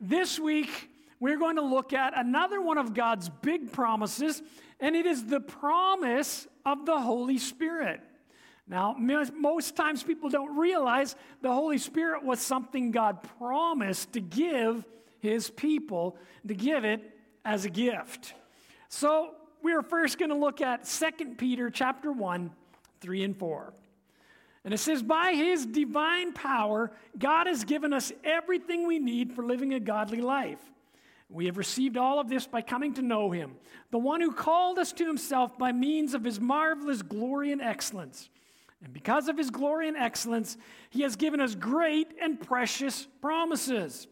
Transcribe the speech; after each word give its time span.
This 0.00 0.38
week, 0.38 0.90
we're 1.18 1.38
going 1.38 1.56
to 1.56 1.62
look 1.62 1.92
at 1.92 2.16
another 2.16 2.60
one 2.60 2.78
of 2.78 2.94
God's 2.94 3.28
big 3.28 3.72
promises, 3.72 4.42
and 4.78 4.94
it 4.94 5.06
is 5.06 5.24
the 5.24 5.40
promise 5.40 6.46
of 6.64 6.86
the 6.86 7.00
Holy 7.00 7.38
Spirit. 7.38 8.00
Now, 8.68 8.94
most 8.96 9.74
times 9.74 10.04
people 10.04 10.28
don't 10.28 10.56
realize 10.56 11.16
the 11.40 11.52
Holy 11.52 11.78
Spirit 11.78 12.22
was 12.22 12.38
something 12.38 12.92
God 12.92 13.26
promised 13.38 14.12
to 14.12 14.20
give 14.20 14.84
his 15.18 15.50
people, 15.50 16.16
to 16.46 16.54
give 16.54 16.84
it 16.84 17.18
as 17.44 17.64
a 17.64 17.70
gift. 17.70 18.34
So, 18.88 19.34
we're 19.62 19.82
first 19.82 20.18
going 20.18 20.28
to 20.28 20.36
look 20.36 20.60
at 20.60 20.84
2 20.84 21.34
Peter 21.36 21.70
chapter 21.70 22.12
1, 22.12 22.52
3 23.00 23.24
and 23.24 23.36
4. 23.36 23.72
And 24.68 24.74
it 24.74 24.78
says, 24.80 25.02
By 25.02 25.32
his 25.32 25.64
divine 25.64 26.34
power, 26.34 26.92
God 27.18 27.46
has 27.46 27.64
given 27.64 27.94
us 27.94 28.12
everything 28.22 28.86
we 28.86 28.98
need 28.98 29.32
for 29.32 29.42
living 29.42 29.72
a 29.72 29.80
godly 29.80 30.20
life. 30.20 30.60
We 31.30 31.46
have 31.46 31.56
received 31.56 31.96
all 31.96 32.20
of 32.20 32.28
this 32.28 32.46
by 32.46 32.60
coming 32.60 32.92
to 32.92 33.00
know 33.00 33.30
him, 33.30 33.52
the 33.90 33.98
one 33.98 34.20
who 34.20 34.30
called 34.30 34.78
us 34.78 34.92
to 34.92 35.06
himself 35.06 35.56
by 35.56 35.72
means 35.72 36.12
of 36.12 36.22
his 36.22 36.38
marvelous 36.38 37.00
glory 37.00 37.50
and 37.50 37.62
excellence. 37.62 38.28
And 38.84 38.92
because 38.92 39.30
of 39.30 39.38
his 39.38 39.48
glory 39.48 39.88
and 39.88 39.96
excellence, 39.96 40.58
he 40.90 41.00
has 41.00 41.16
given 41.16 41.40
us 41.40 41.54
great 41.54 42.08
and 42.20 42.38
precious 42.38 43.08
promises. 43.22 44.06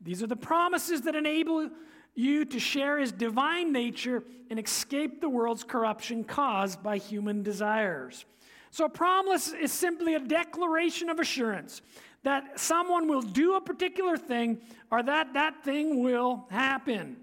These 0.00 0.22
are 0.22 0.28
the 0.28 0.34
promises 0.34 1.02
that 1.02 1.14
enable 1.14 1.68
you 2.14 2.46
to 2.46 2.58
share 2.58 2.98
his 2.98 3.12
divine 3.12 3.70
nature 3.70 4.24
and 4.48 4.58
escape 4.58 5.20
the 5.20 5.28
world's 5.28 5.62
corruption 5.62 6.24
caused 6.24 6.82
by 6.82 6.96
human 6.96 7.42
desires. 7.42 8.24
So, 8.70 8.84
a 8.84 8.88
promise 8.88 9.52
is 9.52 9.72
simply 9.72 10.14
a 10.14 10.20
declaration 10.20 11.08
of 11.10 11.18
assurance 11.18 11.82
that 12.22 12.60
someone 12.60 13.08
will 13.08 13.22
do 13.22 13.54
a 13.54 13.60
particular 13.60 14.16
thing 14.16 14.60
or 14.90 15.02
that 15.02 15.34
that 15.34 15.64
thing 15.64 16.02
will 16.02 16.46
happen. 16.50 17.16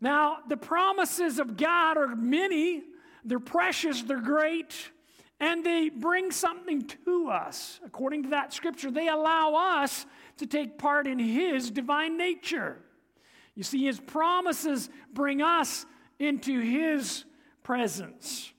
Now, 0.00 0.38
the 0.48 0.56
promises 0.56 1.38
of 1.38 1.56
God 1.56 1.96
are 1.96 2.14
many, 2.14 2.82
they're 3.24 3.38
precious, 3.38 4.02
they're 4.02 4.20
great, 4.20 4.90
and 5.40 5.64
they 5.64 5.88
bring 5.88 6.30
something 6.30 6.82
to 7.04 7.28
us. 7.28 7.80
According 7.84 8.24
to 8.24 8.28
that 8.30 8.52
scripture, 8.52 8.90
they 8.90 9.08
allow 9.08 9.54
us 9.54 10.06
to 10.38 10.46
take 10.46 10.78
part 10.78 11.06
in 11.06 11.18
His 11.18 11.70
divine 11.70 12.16
nature. 12.16 12.78
You 13.54 13.62
see, 13.62 13.84
His 13.84 14.00
promises 14.00 14.90
bring 15.12 15.42
us 15.42 15.86
into 16.18 16.60
His 16.60 17.24
presence. 17.62 18.52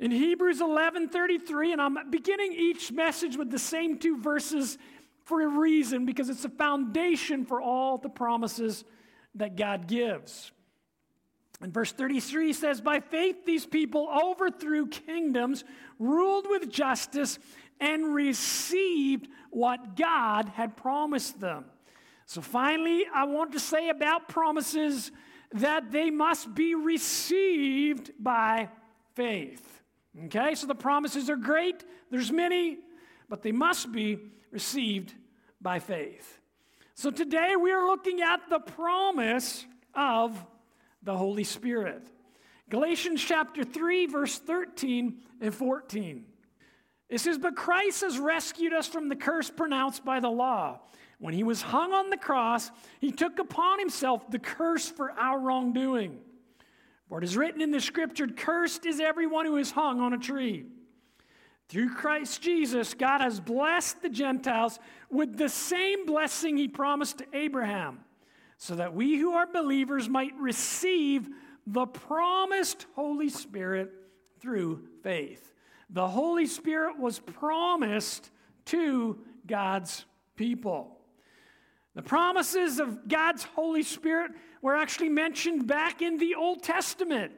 In 0.00 0.10
Hebrews 0.10 0.62
11:33, 0.62 1.72
and 1.72 1.80
I'm 1.80 2.10
beginning 2.10 2.54
each 2.54 2.90
message 2.90 3.36
with 3.36 3.50
the 3.50 3.58
same 3.58 3.98
two 3.98 4.16
verses 4.16 4.78
for 5.24 5.42
a 5.42 5.46
reason 5.46 6.06
because 6.06 6.30
it's 6.30 6.46
a 6.46 6.50
foundation 6.50 7.44
for 7.44 7.60
all 7.60 7.98
the 7.98 8.08
promises 8.08 8.84
that 9.34 9.56
God 9.56 9.86
gives. 9.86 10.52
And 11.60 11.72
verse 11.72 11.92
33 11.92 12.54
says, 12.54 12.80
By 12.80 13.00
faith, 13.00 13.44
these 13.44 13.66
people 13.66 14.08
overthrew 14.08 14.86
kingdoms, 14.88 15.64
ruled 15.98 16.48
with 16.48 16.70
justice, 16.70 17.38
and 17.78 18.14
received 18.14 19.28
what 19.50 19.96
God 19.96 20.48
had 20.48 20.78
promised 20.78 21.40
them. 21.40 21.66
So, 22.24 22.40
finally, 22.40 23.04
I 23.14 23.24
want 23.24 23.52
to 23.52 23.60
say 23.60 23.90
about 23.90 24.28
promises 24.28 25.12
that 25.52 25.90
they 25.90 26.10
must 26.10 26.54
be 26.54 26.74
received 26.74 28.12
by 28.18 28.70
faith. 29.14 29.79
Okay, 30.26 30.54
so 30.54 30.66
the 30.66 30.74
promises 30.74 31.30
are 31.30 31.36
great, 31.36 31.84
there's 32.10 32.32
many, 32.32 32.78
but 33.28 33.42
they 33.42 33.52
must 33.52 33.92
be 33.92 34.18
received 34.50 35.14
by 35.60 35.78
faith. 35.78 36.40
So, 36.94 37.10
today 37.10 37.54
we 37.56 37.72
are 37.72 37.86
looking 37.86 38.20
at 38.20 38.40
the 38.50 38.58
promise 38.58 39.64
of 39.94 40.44
the 41.02 41.16
Holy 41.16 41.44
Spirit. 41.44 42.06
Galatians 42.68 43.22
chapter 43.24 43.64
3, 43.64 44.06
verse 44.06 44.38
13 44.38 45.20
and 45.40 45.54
14. 45.54 46.24
It 47.08 47.20
says, 47.20 47.38
But 47.38 47.56
Christ 47.56 48.02
has 48.02 48.18
rescued 48.18 48.72
us 48.72 48.86
from 48.86 49.08
the 49.08 49.16
curse 49.16 49.50
pronounced 49.50 50.04
by 50.04 50.20
the 50.20 50.30
law. 50.30 50.80
When 51.18 51.34
he 51.34 51.42
was 51.42 51.62
hung 51.62 51.92
on 51.92 52.10
the 52.10 52.16
cross, 52.16 52.70
he 53.00 53.12
took 53.12 53.38
upon 53.38 53.78
himself 53.78 54.30
the 54.30 54.38
curse 54.38 54.88
for 54.88 55.10
our 55.12 55.38
wrongdoing. 55.38 56.18
For 57.10 57.18
it 57.18 57.24
is 57.24 57.36
written 57.36 57.60
in 57.60 57.72
the 57.72 57.80
scripture, 57.80 58.28
Cursed 58.28 58.86
is 58.86 59.00
everyone 59.00 59.44
who 59.44 59.56
is 59.56 59.72
hung 59.72 60.00
on 60.00 60.12
a 60.12 60.18
tree. 60.18 60.64
Through 61.68 61.92
Christ 61.94 62.40
Jesus, 62.40 62.94
God 62.94 63.20
has 63.20 63.40
blessed 63.40 64.00
the 64.00 64.08
Gentiles 64.08 64.78
with 65.10 65.36
the 65.36 65.48
same 65.48 66.06
blessing 66.06 66.56
he 66.56 66.68
promised 66.68 67.18
to 67.18 67.26
Abraham 67.32 67.98
so 68.58 68.76
that 68.76 68.94
we 68.94 69.18
who 69.18 69.32
are 69.32 69.48
believers 69.48 70.08
might 70.08 70.34
receive 70.38 71.28
the 71.66 71.86
promised 71.86 72.86
Holy 72.94 73.28
Spirit 73.28 73.90
through 74.38 74.84
faith. 75.02 75.52
The 75.90 76.06
Holy 76.06 76.46
Spirit 76.46 76.96
was 76.96 77.18
promised 77.18 78.30
to 78.66 79.18
God's 79.48 80.04
people. 80.36 80.96
The 81.96 82.02
promises 82.02 82.78
of 82.78 83.08
God's 83.08 83.42
Holy 83.42 83.82
Spirit 83.82 84.30
were 84.62 84.76
actually 84.76 85.08
mentioned 85.08 85.66
back 85.66 86.02
in 86.02 86.18
the 86.18 86.34
Old 86.34 86.62
Testament. 86.62 87.32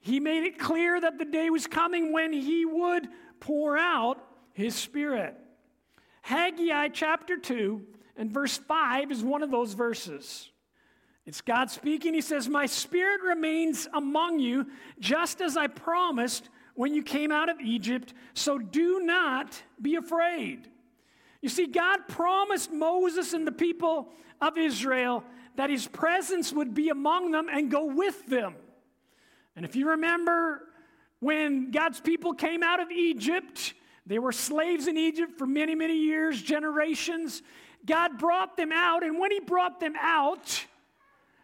He 0.00 0.20
made 0.20 0.44
it 0.44 0.58
clear 0.58 1.00
that 1.00 1.18
the 1.18 1.24
day 1.24 1.50
was 1.50 1.66
coming 1.66 2.12
when 2.12 2.32
He 2.32 2.64
would 2.64 3.08
pour 3.40 3.76
out 3.76 4.18
His 4.52 4.74
Spirit. 4.74 5.34
Haggai 6.22 6.88
chapter 6.88 7.36
2 7.36 7.82
and 8.16 8.30
verse 8.30 8.56
5 8.56 9.10
is 9.10 9.22
one 9.22 9.42
of 9.42 9.50
those 9.50 9.74
verses. 9.74 10.50
It's 11.26 11.40
God 11.40 11.70
speaking. 11.70 12.14
He 12.14 12.20
says, 12.20 12.48
My 12.48 12.66
spirit 12.66 13.22
remains 13.22 13.88
among 13.92 14.40
you, 14.40 14.66
just 15.00 15.40
as 15.40 15.56
I 15.56 15.66
promised 15.66 16.50
when 16.74 16.94
you 16.94 17.02
came 17.02 17.30
out 17.30 17.48
of 17.48 17.60
Egypt, 17.60 18.12
so 18.34 18.58
do 18.58 19.00
not 19.00 19.60
be 19.80 19.96
afraid. 19.96 20.68
You 21.40 21.48
see, 21.48 21.66
God 21.66 22.08
promised 22.08 22.72
Moses 22.72 23.32
and 23.32 23.46
the 23.46 23.52
people 23.52 24.08
of 24.40 24.58
Israel 24.58 25.24
that 25.56 25.70
his 25.70 25.86
presence 25.86 26.52
would 26.52 26.74
be 26.74 26.88
among 26.88 27.30
them 27.30 27.48
and 27.50 27.70
go 27.70 27.84
with 27.84 28.26
them. 28.26 28.54
And 29.56 29.64
if 29.64 29.76
you 29.76 29.90
remember 29.90 30.62
when 31.20 31.70
God's 31.70 32.00
people 32.00 32.34
came 32.34 32.62
out 32.62 32.80
of 32.80 32.90
Egypt, 32.90 33.74
they 34.06 34.18
were 34.18 34.32
slaves 34.32 34.86
in 34.86 34.98
Egypt 34.98 35.38
for 35.38 35.46
many, 35.46 35.74
many 35.74 35.96
years, 35.96 36.42
generations. 36.42 37.42
God 37.86 38.18
brought 38.18 38.56
them 38.56 38.72
out, 38.72 39.02
and 39.04 39.18
when 39.18 39.30
he 39.30 39.40
brought 39.40 39.80
them 39.80 39.94
out, 40.00 40.66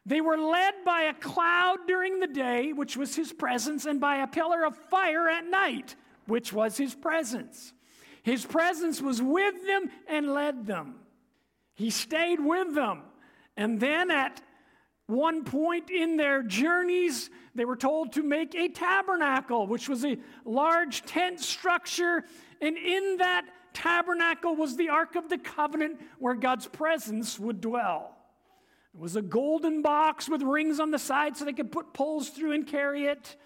they 0.05 0.21
were 0.21 0.39
led 0.39 0.75
by 0.85 1.03
a 1.03 1.15
cloud 1.15 1.79
during 1.87 2.21
the 2.21 2.27
day, 2.27 2.73
which 2.73 2.97
was 2.97 3.15
his 3.15 3.33
presence, 3.33 3.87
and 3.87 4.01
by 4.01 4.17
a 4.17 4.27
pillar 4.27 4.65
of 4.65 4.77
fire 4.77 5.29
at 5.29 5.47
night, 5.47 5.95
which 6.27 6.53
was 6.53 6.77
his 6.77 6.95
presence. 6.95 7.73
His 8.23 8.45
presence 8.45 9.01
was 9.01 9.23
with 9.23 9.67
them 9.67 9.91
and 10.09 10.33
led 10.33 10.67
them. 10.67 10.97
He 11.75 11.91
stayed 11.91 12.41
with 12.41 12.75
them. 12.75 13.03
And 13.61 13.79
then 13.79 14.11
at 14.11 14.41
one 15.07 15.45
point 15.45 15.91
in 15.91 16.17
their 16.17 16.43
journeys, 16.43 17.29
they 17.55 17.67
were 17.67 17.77
told 17.77 18.15
to 18.15 18.23
make 18.23 18.55
a 18.55 18.69
tabernacle, 18.69 19.67
which 19.67 19.87
was 19.87 20.03
a 20.03 20.17
large 20.47 21.03
tent 21.03 21.41
structure. 21.41 22.25
And 22.63 22.79
in 22.79 23.19
that 23.19 23.45
tabernacle 23.75 24.57
was 24.57 24.79
the 24.79 24.89
Ark 24.89 25.15
of 25.15 25.29
the 25.29 25.37
Covenant 25.37 26.01
where 26.19 26.35
God's 26.35 26.69
presence 26.69 27.39
would 27.39 27.61
dwell. 27.61 28.17
It 28.95 29.01
was 29.01 29.15
a 29.15 29.23
golden 29.23 29.83
box 29.83 30.27
with 30.27 30.41
rings 30.41 30.81
on 30.81 30.91
the 30.91 30.99
side 30.99 31.37
so 31.37 31.45
they 31.45 31.53
could 31.53 31.71
put 31.71 31.93
poles 31.93 32.31
through 32.31 32.53
and 32.53 32.67
carry 32.67 33.05
it. 33.05 33.37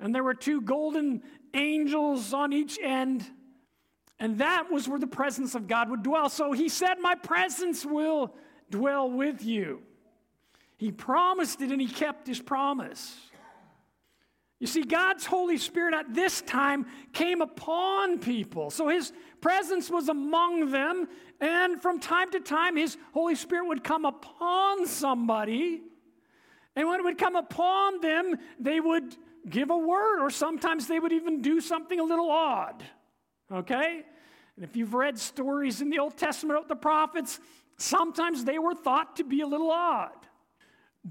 And 0.00 0.14
there 0.14 0.24
were 0.24 0.32
two 0.32 0.62
golden 0.62 1.22
angels 1.52 2.32
on 2.32 2.54
each 2.54 2.78
end. 2.82 3.22
And 4.18 4.38
that 4.38 4.72
was 4.72 4.88
where 4.88 4.98
the 4.98 5.06
presence 5.06 5.54
of 5.54 5.68
God 5.68 5.90
would 5.90 6.02
dwell. 6.02 6.30
So 6.30 6.52
he 6.52 6.70
said, 6.70 6.94
My 7.00 7.16
presence 7.16 7.84
will 7.84 8.34
dwell 8.70 9.10
with 9.10 9.42
you. 9.44 9.82
He 10.76 10.92
promised 10.92 11.60
it 11.60 11.70
and 11.70 11.80
he 11.80 11.88
kept 11.88 12.26
his 12.26 12.40
promise. 12.40 13.16
You 14.60 14.66
see, 14.66 14.82
God's 14.82 15.24
Holy 15.24 15.56
Spirit 15.56 15.94
at 15.94 16.14
this 16.14 16.40
time 16.42 16.86
came 17.12 17.40
upon 17.40 18.18
people. 18.18 18.70
So 18.70 18.88
his 18.88 19.12
presence 19.40 19.88
was 19.88 20.08
among 20.08 20.70
them, 20.72 21.08
and 21.40 21.80
from 21.80 22.00
time 22.00 22.32
to 22.32 22.40
time, 22.40 22.76
his 22.76 22.96
Holy 23.12 23.36
Spirit 23.36 23.68
would 23.68 23.84
come 23.84 24.04
upon 24.04 24.86
somebody. 24.86 25.82
And 26.74 26.88
when 26.88 26.98
it 26.98 27.04
would 27.04 27.18
come 27.18 27.36
upon 27.36 28.00
them, 28.00 28.34
they 28.58 28.80
would 28.80 29.16
give 29.48 29.70
a 29.70 29.78
word, 29.78 30.20
or 30.20 30.30
sometimes 30.30 30.88
they 30.88 30.98
would 30.98 31.12
even 31.12 31.40
do 31.40 31.60
something 31.60 32.00
a 32.00 32.04
little 32.04 32.30
odd. 32.30 32.82
Okay? 33.52 34.04
And 34.58 34.64
if 34.64 34.74
you've 34.74 34.92
read 34.92 35.16
stories 35.16 35.80
in 35.80 35.88
the 35.88 36.00
Old 36.00 36.16
Testament 36.16 36.58
of 36.58 36.66
the 36.66 36.74
prophets, 36.74 37.38
sometimes 37.76 38.44
they 38.44 38.58
were 38.58 38.74
thought 38.74 39.14
to 39.18 39.22
be 39.22 39.40
a 39.42 39.46
little 39.46 39.70
odd. 39.70 40.10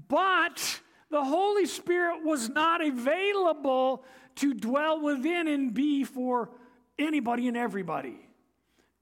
But 0.06 0.82
the 1.08 1.24
Holy 1.24 1.64
Spirit 1.64 2.22
was 2.22 2.50
not 2.50 2.86
available 2.86 4.04
to 4.34 4.52
dwell 4.52 5.00
within 5.00 5.48
and 5.48 5.72
be 5.72 6.04
for 6.04 6.50
anybody 6.98 7.48
and 7.48 7.56
everybody. 7.56 8.18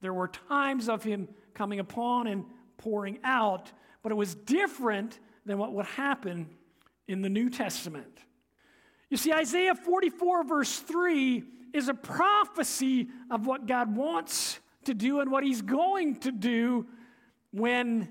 There 0.00 0.14
were 0.14 0.28
times 0.28 0.88
of 0.88 1.02
Him 1.02 1.26
coming 1.52 1.80
upon 1.80 2.28
and 2.28 2.44
pouring 2.78 3.18
out, 3.24 3.72
but 4.04 4.12
it 4.12 4.14
was 4.14 4.36
different 4.36 5.18
than 5.44 5.58
what 5.58 5.72
would 5.72 5.86
happen 5.86 6.48
in 7.08 7.20
the 7.20 7.28
New 7.28 7.50
Testament. 7.50 8.20
You 9.10 9.16
see, 9.16 9.32
Isaiah 9.32 9.74
44, 9.74 10.44
verse 10.44 10.78
3, 10.78 11.44
is 11.72 11.88
a 11.88 11.94
prophecy 11.94 13.08
of 13.30 13.46
what 13.46 13.66
God 13.66 13.94
wants 13.94 14.58
to 14.84 14.94
do 14.94 15.20
and 15.20 15.30
what 15.30 15.44
He's 15.44 15.62
going 15.62 16.16
to 16.20 16.32
do 16.32 16.86
when 17.52 18.08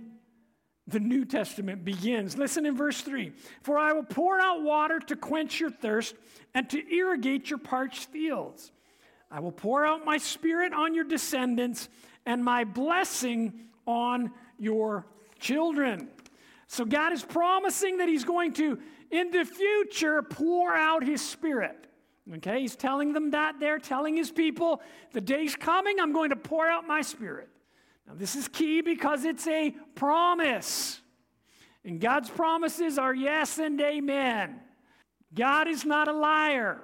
the 0.88 1.00
New 1.00 1.26
Testament 1.26 1.84
begins. 1.84 2.38
Listen 2.38 2.66
in 2.66 2.76
verse 2.76 3.02
3 3.02 3.32
For 3.64 3.78
I 3.78 3.94
will 3.94 4.04
pour 4.04 4.40
out 4.40 4.62
water 4.62 5.00
to 5.00 5.16
quench 5.16 5.60
your 5.60 5.72
thirst 5.72 6.16
and 6.54 6.70
to 6.70 6.96
irrigate 6.96 7.50
your 7.50 7.60
parched 7.60 8.10
fields. 8.10 8.72
I 9.32 9.40
will 9.40 9.52
pour 9.52 9.86
out 9.86 10.06
my 10.06 10.18
spirit 10.18 10.74
on 10.74 10.94
your 10.94 11.04
descendants 11.04 11.90
and 12.26 12.44
my 12.44 12.64
blessing 12.64 13.54
on 13.86 14.32
your 14.58 15.06
children. 15.40 16.10
So 16.68 16.86
God 16.86 17.14
is 17.14 17.24
promising 17.24 17.98
that 17.98 18.08
He's 18.08 18.24
going 18.24 18.54
to, 18.54 18.80
in 19.12 19.32
the 19.32 19.46
future, 19.46 20.22
pour 20.22 20.74
out 20.76 21.04
His 21.04 21.22
spirit. 21.22 21.88
Okay, 22.36 22.62
He's 22.62 22.76
telling 22.76 23.14
them 23.14 23.32
that 23.32 23.60
there, 23.60 23.80
telling 23.80 24.16
His 24.16 24.32
people, 24.32 24.82
the 25.14 25.22
day's 25.22 25.56
coming, 25.56 26.00
I'm 26.00 26.14
going 26.14 26.32
to 26.32 26.36
pour 26.36 26.68
out 26.68 26.88
my 26.88 27.02
spirit. 27.02 27.50
Now, 28.08 28.14
this 28.16 28.36
is 28.36 28.48
key 28.48 28.82
because 28.82 29.26
it's 29.26 29.48
a 29.48 29.72
promise. 29.96 31.02
And 31.84 32.00
God's 32.00 32.30
promises 32.30 32.98
are 32.98 33.14
yes 33.14 33.60
and 33.60 33.80
amen. 33.80 34.60
God 35.34 35.68
is 35.68 35.86
not 35.86 36.08
a 36.08 36.14
liar. 36.14 36.82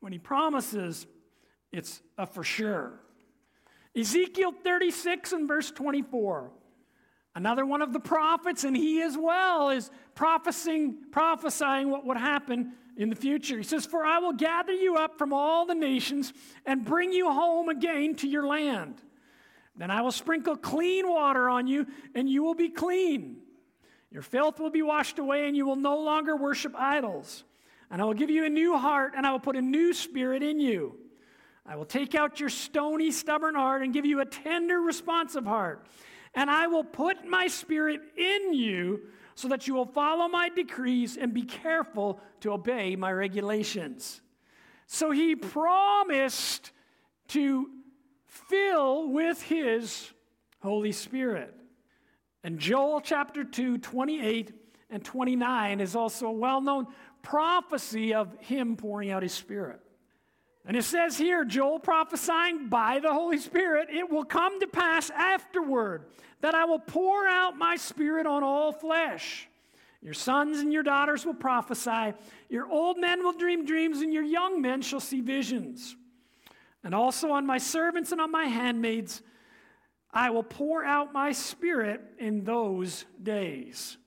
When 0.00 0.12
He 0.12 0.18
promises, 0.18 1.06
it's 1.72 2.00
a 2.16 2.26
for 2.26 2.44
sure. 2.44 3.00
Ezekiel 3.94 4.52
36 4.62 5.32
and 5.32 5.48
verse 5.48 5.70
24. 5.70 6.50
Another 7.36 7.66
one 7.66 7.82
of 7.82 7.92
the 7.92 8.00
prophets, 8.00 8.64
and 8.64 8.74
he 8.74 9.02
as 9.02 9.14
well 9.14 9.68
is 9.68 9.90
prophesying, 10.14 10.96
prophesying 11.12 11.90
what 11.90 12.06
would 12.06 12.16
happen 12.16 12.72
in 12.96 13.10
the 13.10 13.14
future. 13.14 13.58
He 13.58 13.62
says, 13.62 13.84
For 13.84 14.06
I 14.06 14.20
will 14.20 14.32
gather 14.32 14.72
you 14.72 14.96
up 14.96 15.18
from 15.18 15.34
all 15.34 15.66
the 15.66 15.74
nations 15.74 16.32
and 16.64 16.82
bring 16.82 17.12
you 17.12 17.30
home 17.30 17.68
again 17.68 18.14
to 18.16 18.26
your 18.26 18.46
land. 18.46 19.02
Then 19.76 19.90
I 19.90 20.00
will 20.00 20.12
sprinkle 20.12 20.56
clean 20.56 21.06
water 21.06 21.50
on 21.50 21.66
you, 21.66 21.86
and 22.14 22.26
you 22.26 22.42
will 22.42 22.54
be 22.54 22.70
clean. 22.70 23.36
Your 24.10 24.22
filth 24.22 24.58
will 24.58 24.70
be 24.70 24.80
washed 24.80 25.18
away, 25.18 25.46
and 25.46 25.54
you 25.54 25.66
will 25.66 25.76
no 25.76 25.98
longer 25.98 26.34
worship 26.36 26.74
idols. 26.74 27.44
And 27.90 28.00
I 28.00 28.06
will 28.06 28.14
give 28.14 28.30
you 28.30 28.46
a 28.46 28.48
new 28.48 28.78
heart, 28.78 29.12
and 29.14 29.26
I 29.26 29.32
will 29.32 29.40
put 29.40 29.56
a 29.56 29.62
new 29.62 29.92
spirit 29.92 30.42
in 30.42 30.58
you. 30.58 30.96
I 31.66 31.76
will 31.76 31.84
take 31.84 32.14
out 32.14 32.40
your 32.40 32.48
stony, 32.48 33.10
stubborn 33.10 33.56
heart 33.56 33.82
and 33.82 33.92
give 33.92 34.06
you 34.06 34.20
a 34.20 34.24
tender, 34.24 34.80
responsive 34.80 35.44
heart. 35.44 35.84
And 36.36 36.50
I 36.50 36.66
will 36.66 36.84
put 36.84 37.26
my 37.26 37.48
spirit 37.48 38.00
in 38.16 38.52
you 38.52 39.00
so 39.34 39.48
that 39.48 39.66
you 39.66 39.74
will 39.74 39.86
follow 39.86 40.28
my 40.28 40.50
decrees 40.50 41.16
and 41.16 41.32
be 41.32 41.42
careful 41.42 42.20
to 42.40 42.52
obey 42.52 42.94
my 42.94 43.10
regulations. 43.10 44.20
So 44.86 45.10
he 45.10 45.34
promised 45.34 46.70
to 47.28 47.70
fill 48.26 49.08
with 49.08 49.42
his 49.42 50.12
Holy 50.62 50.92
Spirit. 50.92 51.54
And 52.44 52.58
Joel 52.58 53.00
chapter 53.00 53.42
2, 53.42 53.78
28 53.78 54.52
and 54.90 55.04
29 55.04 55.80
is 55.80 55.96
also 55.96 56.26
a 56.28 56.32
well 56.32 56.60
known 56.60 56.86
prophecy 57.22 58.14
of 58.14 58.36
him 58.40 58.76
pouring 58.76 59.10
out 59.10 59.22
his 59.22 59.32
spirit. 59.32 59.80
And 60.66 60.76
it 60.76 60.82
says 60.82 61.16
here, 61.16 61.44
Joel 61.44 61.78
prophesying 61.78 62.68
by 62.68 62.98
the 62.98 63.12
Holy 63.12 63.38
Spirit, 63.38 63.88
it 63.88 64.10
will 64.10 64.24
come 64.24 64.58
to 64.58 64.66
pass 64.66 65.10
afterward 65.10 66.06
that 66.40 66.56
I 66.56 66.64
will 66.64 66.80
pour 66.80 67.26
out 67.28 67.56
my 67.56 67.76
spirit 67.76 68.26
on 68.26 68.42
all 68.42 68.72
flesh. 68.72 69.48
Your 70.02 70.12
sons 70.12 70.58
and 70.58 70.72
your 70.72 70.82
daughters 70.82 71.24
will 71.24 71.34
prophesy, 71.34 72.14
your 72.48 72.68
old 72.68 72.98
men 72.98 73.22
will 73.22 73.32
dream 73.32 73.64
dreams, 73.64 74.00
and 74.00 74.12
your 74.12 74.24
young 74.24 74.60
men 74.60 74.82
shall 74.82 75.00
see 75.00 75.20
visions. 75.20 75.96
And 76.82 76.94
also 76.94 77.30
on 77.30 77.46
my 77.46 77.58
servants 77.58 78.10
and 78.12 78.20
on 78.20 78.32
my 78.32 78.44
handmaids, 78.44 79.22
I 80.12 80.30
will 80.30 80.42
pour 80.42 80.84
out 80.84 81.12
my 81.12 81.30
spirit 81.32 82.00
in 82.18 82.44
those 82.44 83.04
days. 83.22 83.98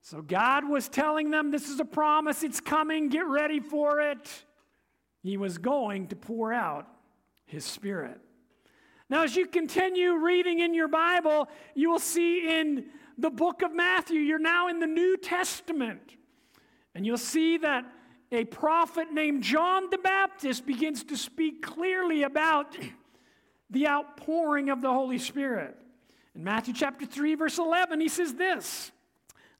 So 0.00 0.22
God 0.22 0.68
was 0.68 0.88
telling 0.88 1.30
them, 1.30 1.50
This 1.50 1.68
is 1.68 1.80
a 1.80 1.84
promise, 1.84 2.42
it's 2.42 2.60
coming, 2.60 3.08
get 3.08 3.26
ready 3.26 3.60
for 3.60 4.00
it 4.00 4.44
he 5.22 5.36
was 5.36 5.58
going 5.58 6.08
to 6.08 6.16
pour 6.16 6.52
out 6.52 6.86
his 7.46 7.64
spirit. 7.64 8.18
Now, 9.08 9.22
as 9.22 9.36
you 9.36 9.46
continue 9.46 10.16
reading 10.16 10.60
in 10.60 10.74
your 10.74 10.88
Bible, 10.88 11.48
you 11.74 11.90
will 11.90 11.98
see 11.98 12.48
in 12.48 12.86
the 13.18 13.30
book 13.30 13.62
of 13.62 13.74
Matthew, 13.74 14.20
you're 14.20 14.38
now 14.38 14.68
in 14.68 14.80
the 14.80 14.86
New 14.86 15.16
Testament, 15.16 16.16
and 16.94 17.04
you'll 17.04 17.18
see 17.18 17.58
that 17.58 17.84
a 18.32 18.44
prophet 18.46 19.12
named 19.12 19.42
John 19.42 19.90
the 19.90 19.98
Baptist 19.98 20.64
begins 20.66 21.04
to 21.04 21.16
speak 21.16 21.62
clearly 21.62 22.22
about 22.22 22.76
the 23.68 23.86
outpouring 23.86 24.70
of 24.70 24.80
the 24.80 24.90
Holy 24.90 25.18
Spirit. 25.18 25.76
In 26.34 26.42
Matthew 26.42 26.72
chapter 26.72 27.04
3, 27.04 27.34
verse 27.34 27.58
11, 27.58 28.00
he 28.00 28.08
says 28.08 28.34
this 28.34 28.90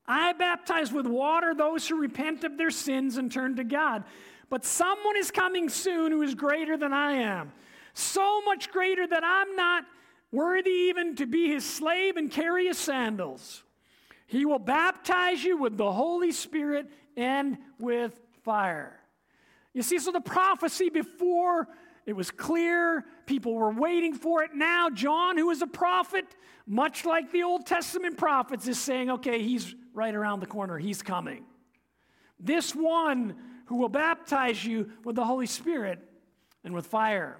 I 0.06 0.32
baptize 0.32 0.93
with 0.93 1.06
water 1.06 1.55
those 1.55 1.87
who 1.87 2.00
repent 2.00 2.44
of 2.44 2.56
their 2.56 2.70
sins 2.70 3.19
and 3.19 3.31
turn 3.31 3.56
to 3.56 3.65
God. 3.65 4.05
But 4.52 4.66
someone 4.66 5.16
is 5.16 5.31
coming 5.31 5.70
soon 5.70 6.12
who 6.12 6.20
is 6.20 6.34
greater 6.34 6.76
than 6.76 6.93
I 6.93 7.12
am. 7.12 7.52
So 7.94 8.43
much 8.43 8.70
greater 8.70 9.06
that 9.06 9.25
I'm 9.25 9.56
not 9.56 9.87
worthy 10.31 10.70
even 10.90 11.16
to 11.16 11.26
be 11.26 11.49
his 11.49 11.64
slave 11.64 12.19
and 12.19 12.31
carry 12.31 12.66
his 12.66 12.76
sandals. 12.76 13.62
He 14.26 14.44
will 14.44 14.58
baptize 14.58 15.43
you 15.43 15.56
with 15.56 15.78
the 15.78 15.90
Holy 15.90 16.32
Spirit 16.32 16.90
and 17.16 17.56
with 17.78 18.20
fire. 18.44 19.00
You 19.72 19.81
see, 19.81 19.99
so 19.99 20.12
the 20.12 20.20
prophecy 20.20 20.90
before 20.90 21.66
it 22.05 22.12
was 22.12 22.31
clear, 22.31 23.06
people 23.25 23.55
were 23.55 23.72
waiting 23.72 24.12
for 24.12 24.43
it. 24.43 24.50
Now, 24.55 24.90
John, 24.90 25.38
who 25.38 25.48
is 25.48 25.62
a 25.62 25.66
prophet, 25.66 26.26
much 26.66 27.06
like 27.06 27.32
the 27.32 27.43
Old 27.43 27.64
Testament 27.64 28.19
prophets, 28.19 28.69
is 28.69 28.78
saying, 28.78 29.12
okay, 29.12 29.43
he's 29.43 29.75
right 29.94 30.14
around 30.14 30.40
the 30.40 30.46
corner, 30.46 30.76
he's 30.76 31.00
coming. 31.00 31.46
This 32.38 32.75
one 32.75 33.37
who 33.72 33.78
will 33.78 33.88
baptize 33.88 34.62
you 34.62 34.90
with 35.02 35.16
the 35.16 35.24
Holy 35.24 35.46
Spirit 35.46 35.98
and 36.62 36.74
with 36.74 36.86
fire. 36.86 37.38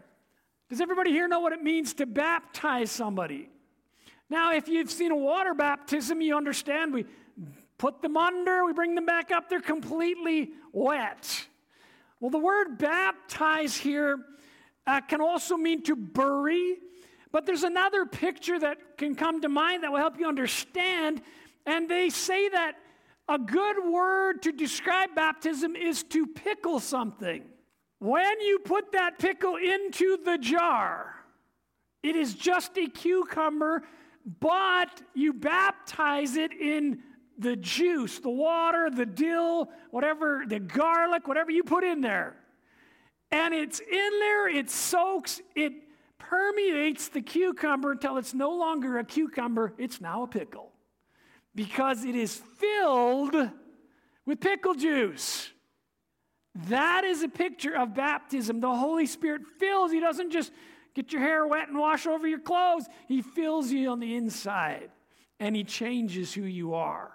Does 0.71 0.81
everybody 0.81 1.11
here 1.11 1.29
know 1.29 1.41
what 1.41 1.53
it 1.53 1.63
means 1.63 1.93
to 1.95 2.07
baptize 2.07 2.91
somebody? 2.91 3.51
Now, 4.31 4.55
if 4.55 4.67
you've 4.67 4.91
seen 4.91 5.13
a 5.13 5.17
water 5.17 5.53
baptism, 5.53 6.23
you 6.23 6.35
understand 6.35 6.95
we 6.95 7.05
put 7.77 8.01
them 8.01 8.17
under, 8.17 8.65
we 8.65 8.73
bring 8.73 8.95
them 8.95 9.05
back 9.05 9.31
up, 9.31 9.51
they're 9.51 9.61
completely 9.61 10.53
wet. 10.73 11.49
Well, 12.19 12.31
the 12.31 12.39
word 12.39 12.79
baptize 12.79 13.77
here 13.77 14.17
uh, 14.87 15.03
can 15.03 15.21
also 15.21 15.59
mean 15.59 15.83
to 15.83 15.95
bury, 15.95 16.79
but 17.31 17.45
there's 17.45 17.63
another 17.63 18.07
picture 18.07 18.59
that 18.59 18.97
can 18.97 19.17
come 19.17 19.43
to 19.43 19.51
mind 19.51 19.83
that 19.83 19.93
will 19.93 19.99
help 19.99 20.19
you 20.19 20.27
understand. 20.27 21.21
And 21.67 21.91
they 21.91 22.09
say 22.09 22.49
that 22.49 22.77
a 23.29 23.39
good 23.39 23.77
word 23.91 24.43
to 24.43 24.53
describe 24.53 25.15
baptism 25.15 25.77
is 25.77 26.03
to 26.05 26.27
pickle 26.27 26.81
something. 26.81 27.45
When 27.99 28.41
you 28.41 28.59
put 28.59 28.93
that 28.93 29.19
pickle 29.19 29.57
into 29.57 30.19
the 30.25 30.39
jar, 30.39 31.15
it 32.03 32.17
is 32.17 32.35
just 32.35 32.77
a 32.77 32.89
cucumber, 32.89 33.85
but 34.41 35.03
you 35.15 35.33
baptize 35.33 36.37
it 36.37 36.53
in 36.53 37.01
the 37.39 37.57
juice, 37.57 38.19
the 38.19 38.31
water, 38.31 38.91
the 38.91 39.07
dill, 39.07 39.69
whatever, 39.91 40.45
the 40.47 40.59
garlic, 40.59 41.29
whatever 41.29 41.51
you 41.51 41.63
put 41.63 41.85
in 41.85 42.01
there. 42.01 42.37
And 43.31 43.55
it's 43.55 43.81
in 43.81 44.11
there, 44.19 44.49
it 44.49 44.69
soaks, 44.69 45.41
it 45.55 45.73
permeates 46.19 47.09
the 47.09 47.23
cucumber 47.23 47.93
until 47.93 48.19
it's 48.19 48.35
no 48.35 48.51
longer 48.51 48.99
a 48.99 49.05
cucumber, 49.05 49.75
it's 49.79 50.01
now 50.01 50.25
a 50.25 50.27
pickle 50.27 50.72
because 51.55 52.05
it 52.05 52.15
is 52.15 52.41
filled 52.59 53.37
with 54.27 54.41
pickle 54.41 54.75
juice. 54.75 55.51
That 56.69 57.05
is 57.05 57.23
a 57.23 57.29
picture 57.29 57.75
of 57.75 57.95
baptism. 57.95 58.61
The 58.61 58.75
Holy 58.75 59.07
Spirit 59.07 59.43
fills. 59.59 59.91
He 59.91 60.01
doesn't 60.01 60.31
just 60.31 60.53
get 60.95 61.13
your 61.13 61.23
hair 61.23 61.47
wet 61.47 61.69
and 61.69 61.79
wash 61.79 62.07
over 62.07 62.27
your 62.27 62.41
clothes, 62.41 62.87
He 63.09 63.23
fills 63.23 63.71
you 63.71 63.91
on 63.91 64.01
the 64.01 64.15
inside 64.15 64.91
and 65.41 65.57
He 65.57 65.65
changes 65.65 66.33
who 66.35 66.43
you 66.43 66.75
are. 66.75 67.13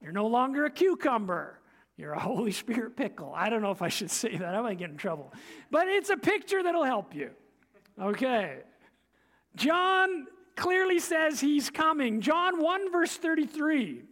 You're 0.00 0.12
no 0.12 0.26
longer 0.26 0.64
a 0.64 0.70
cucumber. 0.70 1.58
You're 1.96 2.12
a 2.12 2.18
Holy 2.18 2.52
Spirit 2.52 2.96
pickle. 2.96 3.32
I 3.36 3.50
don't 3.50 3.60
know 3.60 3.72
if 3.72 3.82
I 3.82 3.88
should 3.88 4.10
say 4.10 4.36
that. 4.36 4.54
I 4.54 4.62
might 4.62 4.78
get 4.78 4.90
in 4.90 4.96
trouble. 4.96 5.34
But 5.70 5.88
it's 5.88 6.08
a 6.08 6.16
picture 6.16 6.62
that'll 6.62 6.84
help 6.84 7.14
you. 7.14 7.30
Okay. 8.00 8.60
John 9.56 10.26
clearly 10.56 10.98
says 10.98 11.40
he's 11.40 11.70
coming. 11.70 12.20
John 12.20 12.60
1, 12.62 12.92
verse 12.92 13.16
33. 13.16 14.02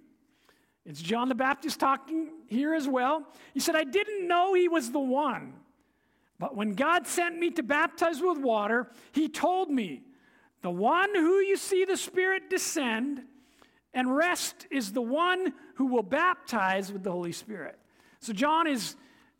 It's 0.84 1.02
John 1.02 1.28
the 1.28 1.34
Baptist 1.34 1.78
talking 1.78 2.30
here 2.46 2.74
as 2.74 2.88
well. 2.88 3.26
He 3.52 3.60
said, 3.60 3.76
I 3.76 3.84
didn't 3.84 4.26
know 4.26 4.54
he 4.54 4.68
was 4.68 4.90
the 4.90 5.00
one. 5.00 5.52
But 6.38 6.56
when 6.56 6.72
God 6.72 7.06
sent 7.06 7.38
me 7.38 7.50
to 7.50 7.62
baptize 7.62 8.20
with 8.22 8.38
water, 8.38 8.90
he 9.12 9.28
told 9.28 9.70
me, 9.70 10.02
The 10.62 10.70
one 10.70 11.14
who 11.14 11.40
you 11.40 11.56
see 11.56 11.84
the 11.84 11.96
Spirit 11.96 12.48
descend 12.48 13.22
and 13.92 14.14
rest 14.14 14.66
is 14.70 14.92
the 14.92 15.02
one 15.02 15.52
who 15.74 15.86
will 15.86 16.02
baptize 16.02 16.92
with 16.92 17.02
the 17.02 17.10
Holy 17.10 17.32
Spirit. 17.32 17.78
So 18.20 18.32
John 18.32 18.66
is 18.66 18.96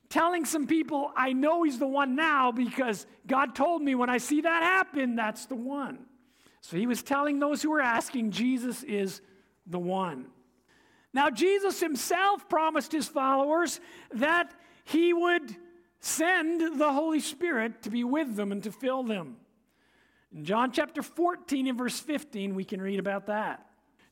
telling 0.09 0.45
some 0.45 0.67
people, 0.67 1.12
I 1.17 1.33
know 1.33 1.62
he's 1.62 1.78
the 1.78 1.87
one 1.87 2.14
now 2.17 2.50
because 2.52 3.07
God 3.26 3.55
told 3.55 3.83
me 3.83 3.95
when 3.95 4.11
I 4.11 4.19
see 4.19 4.40
that 4.40 4.62
happen, 4.62 5.17
that's 5.17 5.47
the 5.47 5.55
one. 5.55 6.00
So 6.61 6.77
he 6.77 6.87
was 6.87 7.03
telling 7.03 7.38
those 7.38 7.62
who 7.62 7.71
were 7.71 7.81
asking, 7.81 8.31
Jesus 8.31 8.83
is 8.83 9.21
the 9.67 9.79
one. 9.79 10.27
Now, 11.12 11.31
Jesus 11.31 11.81
himself 11.81 12.49
promised 12.49 12.93
his 12.93 13.09
followers 13.09 13.81
that 14.12 14.53
he 14.85 15.12
would 15.12 15.57
send 16.00 16.79
the 16.79 16.93
Holy 16.93 17.21
Spirit 17.21 17.83
to 17.83 17.91
be 17.91 18.05
with 18.05 18.37
them 18.37 18.53
and 18.53 18.62
to 18.62 18.73
fill 18.73 19.03
them. 19.03 19.37
In 20.35 20.45
John 20.45 20.73
chapter 20.73 21.03
14 21.03 21.67
and 21.67 21.79
verse 21.79 21.99
15, 21.99 22.55
we 22.55 22.65
can 22.65 22.81
read 22.81 22.99
about 22.99 23.27
that. 23.27 23.65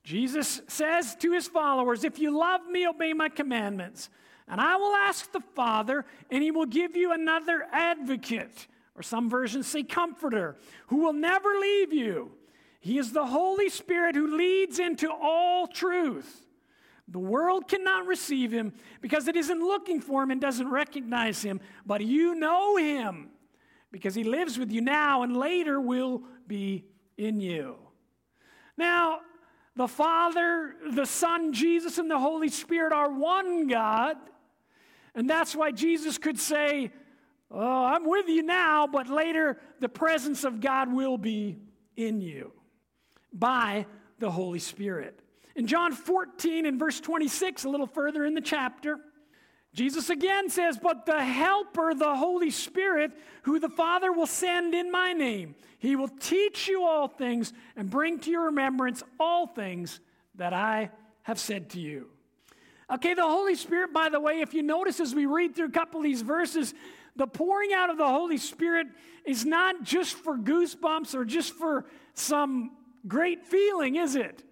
Jesus 0.02 0.62
says 0.68 1.16
to 1.16 1.32
his 1.32 1.48
followers, 1.48 2.04
If 2.04 2.18
you 2.18 2.36
love 2.36 2.66
me, 2.66 2.86
obey 2.86 3.12
my 3.12 3.28
commandments. 3.28 4.08
And 4.48 4.60
I 4.60 4.76
will 4.76 4.94
ask 4.94 5.30
the 5.32 5.40
Father, 5.40 6.04
and 6.30 6.42
he 6.42 6.52
will 6.52 6.66
give 6.66 6.96
you 6.96 7.12
another 7.12 7.66
advocate, 7.72 8.68
or 8.96 9.02
some 9.02 9.28
versions 9.28 9.66
say 9.66 9.82
comforter, 9.82 10.56
who 10.88 10.96
will 10.96 11.12
never 11.12 11.48
leave 11.60 11.92
you. 11.92 12.32
He 12.80 12.98
is 12.98 13.12
the 13.12 13.26
Holy 13.26 13.68
Spirit 13.68 14.14
who 14.14 14.36
leads 14.36 14.78
into 14.78 15.10
all 15.10 15.66
truth. 15.66 16.46
The 17.08 17.18
world 17.18 17.68
cannot 17.68 18.06
receive 18.06 18.52
him 18.52 18.72
because 19.00 19.28
it 19.28 19.36
isn't 19.36 19.60
looking 19.60 20.00
for 20.00 20.22
him 20.22 20.30
and 20.30 20.40
doesn't 20.40 20.68
recognize 20.68 21.42
him, 21.42 21.60
but 21.84 22.00
you 22.00 22.34
know 22.34 22.76
him 22.76 23.28
because 23.92 24.14
he 24.14 24.24
lives 24.24 24.58
with 24.58 24.72
you 24.72 24.80
now 24.80 25.22
and 25.22 25.36
later 25.36 25.80
will 25.80 26.22
be 26.46 26.84
in 27.16 27.40
you. 27.40 27.76
Now, 28.76 29.20
the 29.76 29.86
Father, 29.86 30.74
the 30.92 31.04
Son, 31.04 31.52
Jesus, 31.52 31.98
and 31.98 32.10
the 32.10 32.18
Holy 32.18 32.48
Spirit 32.48 32.92
are 32.92 33.10
one 33.10 33.68
God. 33.68 34.16
And 35.14 35.28
that's 35.28 35.54
why 35.54 35.70
Jesus 35.70 36.18
could 36.18 36.38
say, 36.38 36.92
Oh, 37.50 37.84
I'm 37.84 38.08
with 38.08 38.28
you 38.28 38.42
now, 38.42 38.86
but 38.86 39.08
later 39.08 39.58
the 39.80 39.88
presence 39.88 40.44
of 40.44 40.60
God 40.60 40.92
will 40.92 41.18
be 41.18 41.56
in 41.96 42.20
you 42.20 42.52
by 43.32 43.86
the 44.18 44.30
Holy 44.30 44.58
Spirit. 44.58 45.20
In 45.54 45.66
John 45.66 45.92
14 45.92 46.66
and 46.66 46.78
verse 46.78 47.00
26, 47.00 47.64
a 47.64 47.68
little 47.68 47.86
further 47.86 48.24
in 48.24 48.34
the 48.34 48.40
chapter, 48.40 48.98
Jesus 49.72 50.10
again 50.10 50.48
says, 50.48 50.78
But 50.78 51.06
the 51.06 51.22
Helper, 51.22 51.94
the 51.94 52.16
Holy 52.16 52.50
Spirit, 52.50 53.12
who 53.42 53.58
the 53.58 53.68
Father 53.68 54.10
will 54.10 54.26
send 54.26 54.74
in 54.74 54.90
my 54.90 55.12
name, 55.12 55.54
he 55.78 55.96
will 55.96 56.08
teach 56.08 56.66
you 56.66 56.84
all 56.84 57.08
things 57.08 57.52
and 57.76 57.88
bring 57.88 58.18
to 58.20 58.30
your 58.30 58.46
remembrance 58.46 59.02
all 59.20 59.46
things 59.46 60.00
that 60.34 60.52
I 60.52 60.90
have 61.22 61.38
said 61.38 61.70
to 61.70 61.80
you. 61.80 62.08
Okay, 62.90 63.14
the 63.14 63.22
Holy 63.22 63.54
Spirit, 63.54 63.92
by 63.92 64.08
the 64.08 64.20
way, 64.20 64.40
if 64.40 64.54
you 64.54 64.62
notice 64.62 65.00
as 65.00 65.14
we 65.14 65.26
read 65.26 65.56
through 65.56 65.66
a 65.66 65.70
couple 65.70 66.00
of 66.00 66.04
these 66.04 66.22
verses, 66.22 66.72
the 67.16 67.26
pouring 67.26 67.72
out 67.72 67.90
of 67.90 67.98
the 67.98 68.06
Holy 68.06 68.36
Spirit 68.36 68.86
is 69.24 69.44
not 69.44 69.82
just 69.82 70.14
for 70.14 70.36
goosebumps 70.36 71.14
or 71.14 71.24
just 71.24 71.52
for 71.54 71.86
some 72.14 72.72
great 73.06 73.44
feeling, 73.44 73.96
is 73.96 74.16
it? 74.16 74.42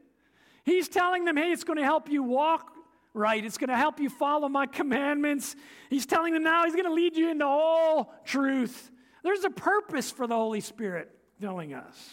He's 0.65 0.89
telling 0.89 1.25
them, 1.25 1.37
hey, 1.37 1.53
it's 1.53 1.65
going 1.65 1.79
to 1.79 1.85
help 1.85 2.09
you 2.09 2.23
walk 2.23 2.71
right. 3.13 3.45
It's 3.45 3.59
going 3.59 3.69
to 3.69 3.77
help 3.77 4.01
you 4.01 4.11
follow 4.11 4.49
my 4.49 4.67
commandments. 4.67 5.55
He's 5.91 6.07
telling 6.07 6.35
them 6.35 6.43
now 6.43 6.65
he's 6.65 6.75
going 6.75 6.87
to 6.87 6.93
lead 6.93 7.17
you 7.17 7.31
into 7.31 7.47
all 7.47 8.13
truth. 8.25 8.91
There's 9.23 9.45
a 9.45 9.51
purpose 9.51 10.11
for 10.11 10.27
the 10.27 10.35
Holy 10.35 10.61
Spirit 10.61 11.11
filling 11.41 11.75
us. 11.75 12.11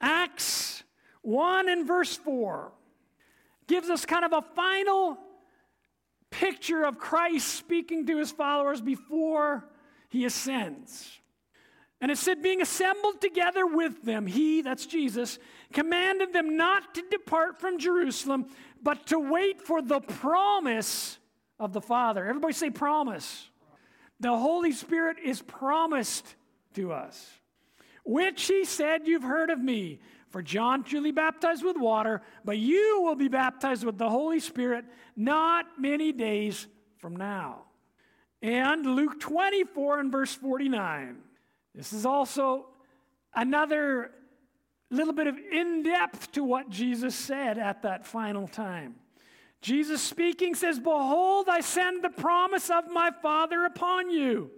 Acts 0.00 0.82
1 1.22 1.68
and 1.68 1.86
verse 1.86 2.16
4 2.16 2.72
gives 3.66 3.88
us 3.88 4.04
kind 4.04 4.24
of 4.24 4.32
a 4.32 4.42
final 4.54 5.18
picture 6.40 6.84
of 6.84 6.98
Christ 6.98 7.48
speaking 7.48 8.06
to 8.06 8.18
his 8.18 8.30
followers 8.30 8.80
before 8.80 9.68
he 10.08 10.24
ascends. 10.24 11.20
And 12.00 12.10
it 12.10 12.18
said, 12.18 12.42
being 12.42 12.60
assembled 12.60 13.20
together 13.20 13.66
with 13.66 14.02
them, 14.02 14.26
he, 14.26 14.60
that's 14.60 14.86
Jesus, 14.86 15.38
commanded 15.72 16.32
them 16.32 16.56
not 16.56 16.94
to 16.94 17.02
depart 17.10 17.60
from 17.60 17.78
Jerusalem, 17.78 18.46
but 18.82 19.06
to 19.06 19.18
wait 19.18 19.62
for 19.62 19.80
the 19.80 20.00
promise 20.00 21.18
of 21.58 21.72
the 21.72 21.80
Father. 21.80 22.26
Everybody 22.26 22.52
say 22.52 22.70
promise. 22.70 23.48
The 24.20 24.36
Holy 24.36 24.72
Spirit 24.72 25.16
is 25.24 25.40
promised 25.42 26.34
to 26.74 26.92
us, 26.92 27.26
which 28.04 28.46
he 28.46 28.64
said, 28.64 29.06
You've 29.06 29.22
heard 29.22 29.50
of 29.50 29.58
me. 29.58 30.00
For 30.34 30.42
John 30.42 30.82
truly 30.82 31.12
baptized 31.12 31.62
with 31.62 31.76
water, 31.76 32.20
but 32.44 32.58
you 32.58 33.02
will 33.02 33.14
be 33.14 33.28
baptized 33.28 33.84
with 33.84 33.98
the 33.98 34.10
Holy 34.10 34.40
Spirit 34.40 34.84
not 35.14 35.78
many 35.78 36.10
days 36.10 36.66
from 36.98 37.14
now. 37.14 37.66
And 38.42 38.84
Luke 38.84 39.20
24 39.20 40.00
and 40.00 40.10
verse 40.10 40.34
49. 40.34 41.18
This 41.72 41.92
is 41.92 42.04
also 42.04 42.66
another 43.32 44.10
little 44.90 45.12
bit 45.12 45.28
of 45.28 45.38
in 45.38 45.84
depth 45.84 46.32
to 46.32 46.42
what 46.42 46.68
Jesus 46.68 47.14
said 47.14 47.56
at 47.56 47.82
that 47.82 48.04
final 48.04 48.48
time. 48.48 48.96
Jesus 49.62 50.02
speaking 50.02 50.56
says, 50.56 50.80
Behold, 50.80 51.48
I 51.48 51.60
send 51.60 52.02
the 52.02 52.10
promise 52.10 52.70
of 52.70 52.90
my 52.90 53.12
Father 53.22 53.66
upon 53.66 54.10
you, 54.10 54.50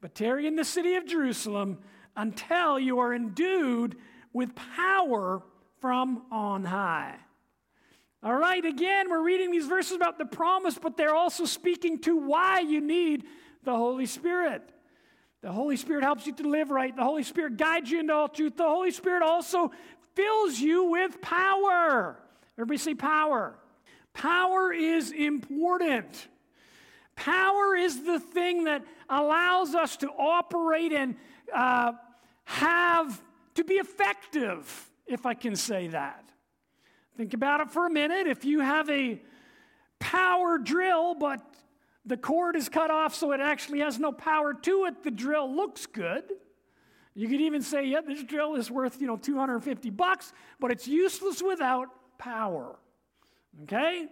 but 0.00 0.14
tarry 0.14 0.46
in 0.46 0.54
the 0.54 0.64
city 0.64 0.94
of 0.94 1.04
Jerusalem 1.04 1.78
until 2.14 2.78
you 2.78 3.00
are 3.00 3.12
endued 3.12 3.96
with 4.36 4.54
power 4.54 5.42
from 5.80 6.22
on 6.30 6.62
high. 6.62 7.16
All 8.22 8.36
right, 8.36 8.62
again, 8.62 9.08
we're 9.08 9.22
reading 9.22 9.50
these 9.50 9.66
verses 9.66 9.92
about 9.92 10.18
the 10.18 10.26
promise, 10.26 10.78
but 10.78 10.98
they're 10.98 11.14
also 11.14 11.46
speaking 11.46 12.00
to 12.00 12.14
why 12.14 12.60
you 12.60 12.82
need 12.82 13.24
the 13.64 13.74
Holy 13.74 14.04
Spirit. 14.04 14.62
The 15.40 15.50
Holy 15.50 15.78
Spirit 15.78 16.04
helps 16.04 16.26
you 16.26 16.34
to 16.34 16.48
live 16.48 16.70
right. 16.70 16.94
The 16.94 17.02
Holy 17.02 17.22
Spirit 17.22 17.56
guides 17.56 17.90
you 17.90 17.98
into 18.00 18.12
all 18.12 18.28
truth. 18.28 18.58
The 18.58 18.64
Holy 18.64 18.90
Spirit 18.90 19.22
also 19.22 19.70
fills 20.14 20.60
you 20.60 20.84
with 20.84 21.18
power. 21.22 22.18
Everybody 22.58 22.76
say 22.76 22.94
power. 22.94 23.54
Power 24.12 24.70
is 24.70 25.12
important. 25.12 26.28
Power 27.14 27.74
is 27.74 28.04
the 28.04 28.20
thing 28.20 28.64
that 28.64 28.84
allows 29.08 29.74
us 29.74 29.96
to 29.98 30.10
operate 30.10 30.92
and 30.92 31.16
uh, 31.54 31.92
have 32.44 33.22
to 33.56 33.64
be 33.64 33.74
effective, 33.74 34.90
if 35.06 35.26
I 35.26 35.34
can 35.34 35.56
say 35.56 35.88
that. 35.88 36.24
Think 37.16 37.34
about 37.34 37.60
it 37.60 37.70
for 37.70 37.86
a 37.86 37.90
minute. 37.90 38.26
If 38.26 38.44
you 38.44 38.60
have 38.60 38.88
a 38.90 39.20
power 39.98 40.58
drill, 40.58 41.14
but 41.14 41.40
the 42.04 42.16
cord 42.16 42.56
is 42.56 42.68
cut 42.68 42.90
off 42.90 43.14
so 43.14 43.32
it 43.32 43.40
actually 43.40 43.80
has 43.80 43.98
no 43.98 44.12
power 44.12 44.54
to 44.54 44.84
it, 44.84 45.02
the 45.02 45.10
drill 45.10 45.54
looks 45.54 45.86
good. 45.86 46.24
You 47.14 47.28
could 47.28 47.40
even 47.40 47.62
say, 47.62 47.86
yeah, 47.86 48.02
this 48.06 48.22
drill 48.22 48.56
is 48.56 48.70
worth, 48.70 49.00
you 49.00 49.06
know, 49.06 49.16
250 49.16 49.90
bucks, 49.90 50.32
but 50.60 50.70
it's 50.70 50.86
useless 50.86 51.42
without 51.42 51.88
power. 52.18 52.78
Okay? 53.62 54.06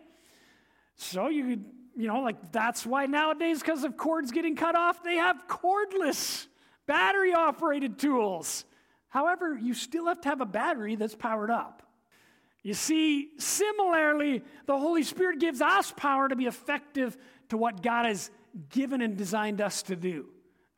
So 0.96 1.28
you 1.28 1.44
could, 1.44 1.64
you 1.96 2.08
know, 2.08 2.20
like 2.20 2.50
that's 2.50 2.86
why 2.86 3.04
nowadays, 3.04 3.60
because 3.60 3.84
of 3.84 3.98
cords 3.98 4.32
getting 4.32 4.56
cut 4.56 4.74
off, 4.74 5.02
they 5.02 5.16
have 5.16 5.36
cordless 5.48 6.46
battery 6.86 7.34
operated 7.34 7.98
tools. 7.98 8.64
However, 9.14 9.56
you 9.56 9.74
still 9.74 10.06
have 10.06 10.20
to 10.22 10.28
have 10.28 10.40
a 10.40 10.46
battery 10.46 10.96
that's 10.96 11.14
powered 11.14 11.48
up. 11.48 11.84
You 12.64 12.74
see, 12.74 13.28
similarly, 13.38 14.42
the 14.66 14.76
Holy 14.76 15.04
Spirit 15.04 15.38
gives 15.38 15.60
us 15.60 15.92
power 15.96 16.28
to 16.28 16.34
be 16.34 16.46
effective 16.46 17.16
to 17.50 17.56
what 17.56 17.80
God 17.80 18.06
has 18.06 18.32
given 18.70 19.00
and 19.00 19.16
designed 19.16 19.60
us 19.60 19.84
to 19.84 19.94
do. 19.94 20.26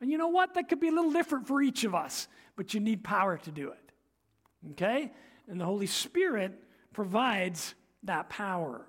And 0.01 0.11
you 0.11 0.19
know 0.19 0.27
what? 0.27 0.53
That 0.53 0.69
could 0.69 0.79
be 0.79 0.89
a 0.89 0.91
little 0.91 1.11
different 1.11 1.47
for 1.47 1.63
each 1.63 1.83
of 1.83 1.95
us, 1.95 2.27
but 2.55 2.75
you 2.75 2.79
need 2.79 3.03
power 3.03 3.37
to 3.39 3.51
do 3.51 3.71
it. 3.71 3.91
Okay? 4.73 5.11
And 5.47 5.59
the 5.59 5.65
Holy 5.65 5.87
Spirit 5.87 6.61
provides 6.93 7.73
that 8.03 8.29
power. 8.29 8.87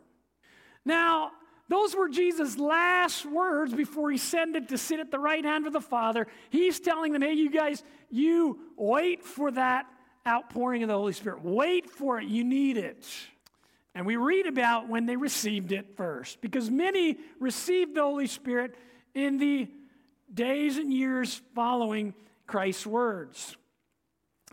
Now, 0.85 1.31
those 1.68 1.94
were 1.94 2.08
Jesus' 2.08 2.58
last 2.58 3.26
words 3.26 3.75
before 3.75 4.10
he 4.10 4.16
ascended 4.16 4.70
to 4.70 4.78
sit 4.78 5.00
at 5.00 5.10
the 5.10 5.18
right 5.18 5.44
hand 5.44 5.66
of 5.66 5.72
the 5.72 5.80
Father. 5.80 6.26
He's 6.48 6.80
telling 6.80 7.12
them, 7.12 7.22
hey, 7.22 7.34
you 7.34 7.50
guys, 7.50 7.84
you 8.10 8.58
wait 8.76 9.22
for 9.22 9.50
that 9.50 9.87
outpouring 10.26 10.82
of 10.82 10.88
the 10.88 10.94
Holy 10.94 11.12
Spirit. 11.12 11.42
Wait 11.42 11.90
for 11.90 12.18
it. 12.18 12.26
You 12.26 12.42
need 12.42 12.78
it. 12.78 13.06
And 13.94 14.06
we 14.06 14.16
read 14.16 14.46
about 14.46 14.88
when 14.88 15.06
they 15.06 15.16
received 15.16 15.72
it 15.72 15.96
first, 15.96 16.40
because 16.40 16.70
many 16.70 17.18
received 17.38 17.94
the 17.96 18.02
Holy 18.02 18.26
Spirit 18.26 18.75
in 19.14 19.38
the 19.38 19.68
days 20.32 20.78
and 20.78 20.92
years 20.92 21.42
following 21.54 22.14
Christ's 22.46 22.87
words. 22.87 23.56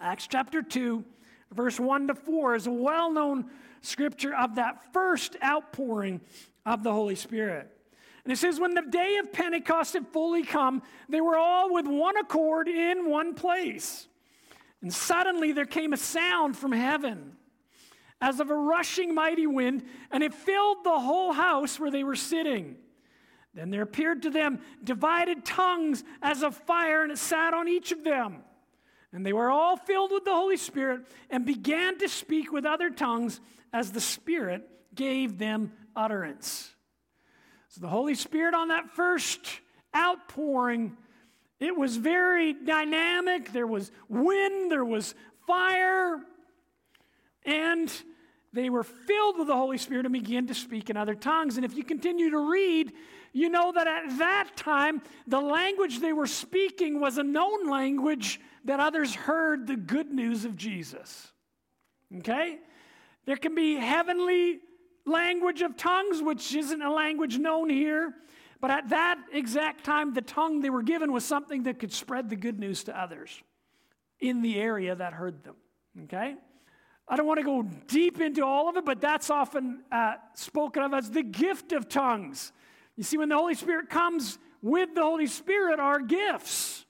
Acts 0.01 0.27
chapter 0.27 0.62
2, 0.62 1.03
verse 1.53 1.79
1 1.79 2.07
to 2.07 2.15
4 2.15 2.55
is 2.55 2.67
a 2.67 2.72
well 2.72 3.12
known 3.12 3.50
scripture 3.86 4.36
of 4.36 4.56
that 4.56 4.94
first 4.94 5.36
outpouring 5.44 6.22
of 6.65 6.84
the 6.84 6.92
Holy 6.92 7.15
Spirit. 7.15 7.70
And 8.24 8.32
it 8.34 8.38
says, 8.38 8.60
when 8.60 8.74
the 8.74 8.82
day 8.82 9.18
of 9.18 9.32
Pentecost 9.32 9.94
had 9.94 10.08
fully 10.08 10.44
come, 10.44 10.82
they 11.08 11.22
were 11.22 11.38
all 11.38 11.72
with 11.72 11.86
one 11.86 12.18
accord 12.18 12.68
in 12.68 13.10
one 13.10 13.36
place. 13.36 14.08
And 14.82 14.92
suddenly 14.94 15.51
there 15.51 15.65
came 15.65 15.94
a 15.94 15.98
sound 15.98 16.58
from 16.58 16.72
heaven 16.72 17.38
as 18.22 18.39
of 18.39 18.50
a 18.50 18.56
rushing 18.56 19.13
mighty 19.13 19.46
wind, 19.46 19.84
and 20.10 20.24
it 20.24 20.34
filled 20.34 20.84
the 20.84 21.00
whole 21.00 21.34
house 21.34 21.80
where 21.80 21.92
they 21.92 22.04
were 22.04 22.15
sitting. 22.15 22.77
Then 23.54 23.70
there 23.70 23.84
appeared 23.84 24.24
to 24.24 24.30
them 24.30 24.60
divided 24.84 25.46
tongues 25.46 26.04
as 26.22 26.42
of 26.42 26.56
fire, 26.56 27.04
and 27.04 27.12
it 27.12 27.18
sat 27.18 27.54
on 27.54 27.68
each 27.68 27.92
of 27.92 28.04
them. 28.04 28.38
And 29.15 29.25
they 29.25 29.31
were 29.31 29.50
all 29.50 29.77
filled 29.77 30.12
with 30.12 30.25
the 30.25 30.34
Holy 30.34 30.57
Spirit 30.57 31.01
and 31.29 31.45
began 31.45 31.98
to 32.00 32.10
speak 32.10 32.51
with 32.51 32.65
other 32.65 32.89
tongues 32.89 33.39
as 33.72 33.93
the 33.93 34.01
Spirit 34.01 34.67
gave 34.93 35.38
them 35.38 35.72
utterance. 35.95 36.74
So 37.69 37.79
the 37.79 37.88
Holy 37.88 38.15
Spirit 38.15 38.53
on 38.53 38.67
that 38.67 38.89
first 38.89 39.62
outpouring, 39.95 40.98
it 41.62 41.77
was 41.77 41.95
very 41.95 42.51
dynamic. 42.51 43.53
There 43.53 43.67
was 43.67 43.89
wind, 44.10 44.69
there 44.69 44.84
was 44.84 45.15
fire, 45.48 46.19
and 47.45 47.89
they 48.51 48.69
were 48.69 48.84
filled 48.84 49.38
with 49.38 49.48
the 49.48 49.55
Holy 49.55 49.77
Spirit 49.77 50.05
and 50.05 50.13
began 50.13 50.48
to 50.48 50.53
speak 50.53 50.89
in 50.89 50.98
other 50.98 51.15
tongues. 51.15 51.55
And 51.55 51.65
if 51.65 51.75
you 51.77 51.86
continue 51.86 52.31
to 52.31 52.50
read, 52.51 52.91
you 53.31 53.48
know 53.48 53.72
that 53.72 53.88
at 53.88 54.17
that 54.17 54.57
time, 54.57 55.01
the 55.25 55.39
language 55.39 56.00
they 56.01 56.13
were 56.13 56.27
speaking 56.27 57.00
was 57.00 57.17
a 57.17 57.24
known 57.24 57.69
language 57.69 58.41
that 58.65 58.79
others 58.79 59.15
heard 59.15 59.67
the 59.67 59.75
good 59.75 60.12
news 60.12 60.45
of 60.45 60.55
Jesus. 60.55 61.31
Okay? 62.17 62.60
There 63.25 63.38
can 63.38 63.55
be 63.55 63.75
heavenly 63.75 64.60
language 65.05 65.62
of 65.62 65.77
tongues, 65.77 66.22
which 66.22 66.53
isn't 66.55 66.81
a 66.81 66.91
language 66.91 67.38
known 67.38 67.69
here. 67.69 68.13
But 68.60 68.72
at 68.72 68.89
that 68.89 69.19
exact 69.31 69.84
time, 69.84 70.13
the 70.13 70.22
tongue 70.22 70.62
they 70.62 70.69
were 70.69 70.84
given 70.84 71.12
was 71.12 71.24
something 71.24 71.63
that 71.63 71.79
could 71.79 71.91
spread 71.91 72.29
the 72.29 72.36
good 72.36 72.60
news 72.60 72.84
to 72.86 73.00
others 73.00 73.41
in 74.19 74.41
the 74.41 74.60
area 74.60 74.95
that 74.95 75.13
heard 75.13 75.43
them. 75.43 75.55
Okay? 76.03 76.36
I 77.07 77.15
don't 77.15 77.27
want 77.27 77.39
to 77.39 77.45
go 77.45 77.63
deep 77.88 78.19
into 78.19 78.43
all 78.43 78.67
of 78.67 78.77
it, 78.77 78.86
but 78.86 79.00
that's 79.00 79.29
often 79.29 79.84
uh, 79.91 80.15
spoken 80.34 80.81
of 80.81 80.93
as 80.93 81.12
the 81.12 81.22
gift 81.22 81.72
of 81.72 81.88
tongues. 81.88 82.51
You 82.95 83.03
see, 83.03 83.17
when 83.17 83.29
the 83.29 83.36
Holy 83.36 83.53
Spirit 83.53 83.89
comes 83.89 84.39
with 84.62 84.95
the 84.95 85.03
Holy 85.03 85.27
Spirit 85.27 85.79
are 85.79 86.00
gifts. 86.00 86.85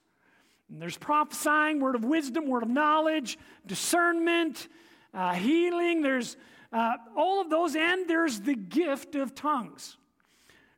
And 0.70 0.82
there's 0.82 0.98
prophesying, 0.98 1.80
word 1.80 1.96
of 1.96 2.04
wisdom, 2.04 2.48
word 2.48 2.64
of 2.64 2.70
knowledge, 2.70 3.38
discernment, 3.66 4.68
uh, 5.14 5.34
healing. 5.34 6.02
There's 6.02 6.38
uh, 6.72 6.94
all 7.16 7.42
of 7.42 7.50
those, 7.50 7.76
and 7.76 8.10
there's 8.10 8.42
the 8.42 8.56
gift 8.56 9.16
of 9.16 9.36
tongues, 9.36 9.98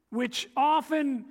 which 0.09 0.49
often 0.55 1.25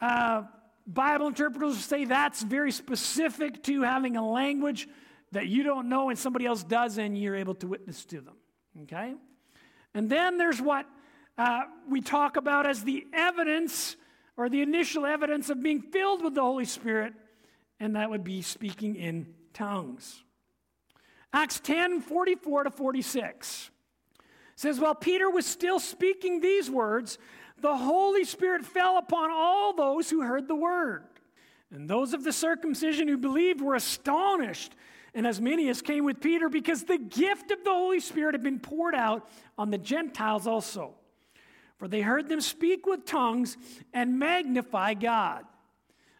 uh, 0.00 0.42
Bible 0.86 1.28
interpreters 1.28 1.78
say 1.78 2.04
that's 2.04 2.42
very 2.42 2.72
specific 2.72 3.62
to 3.64 3.82
having 3.82 4.16
a 4.16 4.28
language 4.28 4.88
that 5.32 5.46
you 5.46 5.62
don't 5.62 5.88
know 5.88 6.10
and 6.10 6.18
somebody 6.18 6.46
else 6.46 6.62
does, 6.62 6.98
and 6.98 7.16
you're 7.16 7.36
able 7.36 7.54
to 7.56 7.66
witness 7.66 8.04
to 8.06 8.20
them. 8.20 8.34
Okay? 8.82 9.14
And 9.94 10.10
then 10.10 10.36
there's 10.36 10.60
what 10.60 10.86
uh, 11.38 11.62
we 11.88 12.00
talk 12.00 12.36
about 12.36 12.66
as 12.66 12.84
the 12.84 13.06
evidence 13.12 13.96
or 14.36 14.48
the 14.48 14.62
initial 14.62 15.06
evidence 15.06 15.48
of 15.48 15.62
being 15.62 15.80
filled 15.80 16.22
with 16.22 16.34
the 16.34 16.42
Holy 16.42 16.64
Spirit, 16.64 17.14
and 17.84 17.96
that 17.96 18.08
would 18.08 18.24
be 18.24 18.40
speaking 18.40 18.96
in 18.96 19.26
tongues. 19.52 20.22
Acts 21.34 21.60
10 21.60 22.00
44 22.00 22.64
to 22.64 22.70
46 22.70 23.70
says, 24.56 24.80
While 24.80 24.94
Peter 24.94 25.28
was 25.28 25.44
still 25.44 25.78
speaking 25.78 26.40
these 26.40 26.70
words, 26.70 27.18
the 27.60 27.76
Holy 27.76 28.24
Spirit 28.24 28.64
fell 28.64 28.96
upon 28.96 29.30
all 29.30 29.74
those 29.74 30.08
who 30.08 30.22
heard 30.22 30.48
the 30.48 30.54
word. 30.54 31.04
And 31.70 31.86
those 31.86 32.14
of 32.14 32.24
the 32.24 32.32
circumcision 32.32 33.06
who 33.06 33.18
believed 33.18 33.60
were 33.60 33.74
astonished 33.74 34.74
and 35.12 35.26
as 35.26 35.38
many 35.38 35.68
as 35.68 35.82
came 35.82 36.04
with 36.04 36.20
Peter, 36.20 36.48
because 36.48 36.84
the 36.84 36.98
gift 36.98 37.50
of 37.50 37.64
the 37.64 37.70
Holy 37.70 38.00
Spirit 38.00 38.34
had 38.34 38.42
been 38.42 38.60
poured 38.60 38.94
out 38.94 39.28
on 39.58 39.70
the 39.70 39.78
Gentiles 39.78 40.46
also. 40.46 40.94
For 41.76 41.86
they 41.86 42.00
heard 42.00 42.30
them 42.30 42.40
speak 42.40 42.86
with 42.86 43.04
tongues 43.04 43.58
and 43.92 44.18
magnify 44.18 44.94
God. 44.94 45.44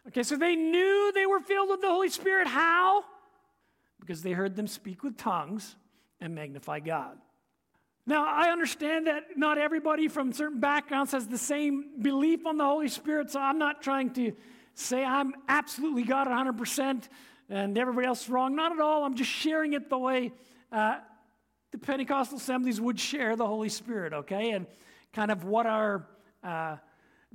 Okay, 0.07 0.23
so 0.23 0.35
they 0.35 0.55
knew 0.55 1.11
they 1.13 1.25
were 1.25 1.39
filled 1.39 1.69
with 1.69 1.81
the 1.81 1.89
Holy 1.89 2.09
Spirit. 2.09 2.47
How? 2.47 3.03
Because 3.99 4.21
they 4.21 4.33
heard 4.33 4.55
them 4.55 4.67
speak 4.67 5.03
with 5.03 5.17
tongues 5.17 5.75
and 6.21 6.35
magnify 6.35 6.79
God. 6.79 7.17
Now, 8.07 8.27
I 8.27 8.51
understand 8.51 9.07
that 9.07 9.35
not 9.35 9.57
everybody 9.57 10.07
from 10.07 10.31
certain 10.31 10.59
backgrounds 10.59 11.11
has 11.13 11.27
the 11.27 11.39
same 11.39 12.01
belief 12.01 12.45
on 12.45 12.57
the 12.57 12.63
Holy 12.63 12.87
Spirit, 12.87 13.31
so 13.31 13.39
I'm 13.39 13.57
not 13.57 13.81
trying 13.81 14.11
to 14.13 14.33
say 14.75 15.03
I'm 15.03 15.33
absolutely 15.47 16.03
God 16.03 16.27
100% 16.27 17.09
and 17.49 17.77
everybody 17.77 18.05
else 18.05 18.23
is 18.23 18.29
wrong. 18.29 18.55
Not 18.55 18.71
at 18.71 18.79
all. 18.79 19.03
I'm 19.03 19.15
just 19.15 19.29
sharing 19.29 19.73
it 19.73 19.89
the 19.89 19.97
way 19.97 20.31
uh, 20.71 20.97
the 21.71 21.77
Pentecostal 21.79 22.37
assemblies 22.37 22.79
would 22.79 22.99
share 22.99 23.35
the 23.35 23.47
Holy 23.47 23.69
Spirit, 23.69 24.13
okay? 24.13 24.51
And 24.51 24.67
kind 25.13 25.31
of 25.31 25.43
what 25.43 25.65
our 25.65 26.05
uh, 26.43 26.77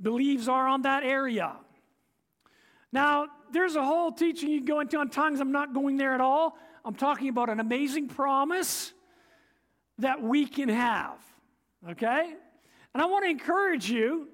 beliefs 0.01 0.47
are 0.47 0.67
on 0.67 0.83
that 0.83 1.03
area. 1.03 1.55
Now, 2.91 3.27
there's 3.51 3.75
a 3.75 3.83
whole 3.83 4.11
teaching 4.11 4.49
you 4.49 4.59
can 4.59 4.65
go 4.65 4.79
into 4.79 4.97
on 4.97 5.09
tongues. 5.09 5.39
I'm 5.39 5.51
not 5.51 5.73
going 5.73 5.97
there 5.97 6.13
at 6.13 6.21
all. 6.21 6.57
I'm 6.83 6.95
talking 6.95 7.29
about 7.29 7.49
an 7.49 7.59
amazing 7.59 8.07
promise 8.07 8.91
that 9.99 10.21
we 10.21 10.45
can 10.45 10.69
have, 10.69 11.17
okay? 11.89 12.33
And 12.93 13.01
I 13.01 13.05
want 13.05 13.25
to 13.25 13.29
encourage 13.29 13.89
you. 13.89 14.29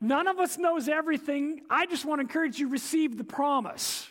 None 0.00 0.28
of 0.28 0.38
us 0.38 0.56
knows 0.56 0.88
everything. 0.88 1.62
I 1.68 1.86
just 1.86 2.04
want 2.04 2.20
to 2.20 2.22
encourage 2.22 2.58
you 2.58 2.68
receive 2.68 3.18
the 3.18 3.24
promise. 3.24 4.08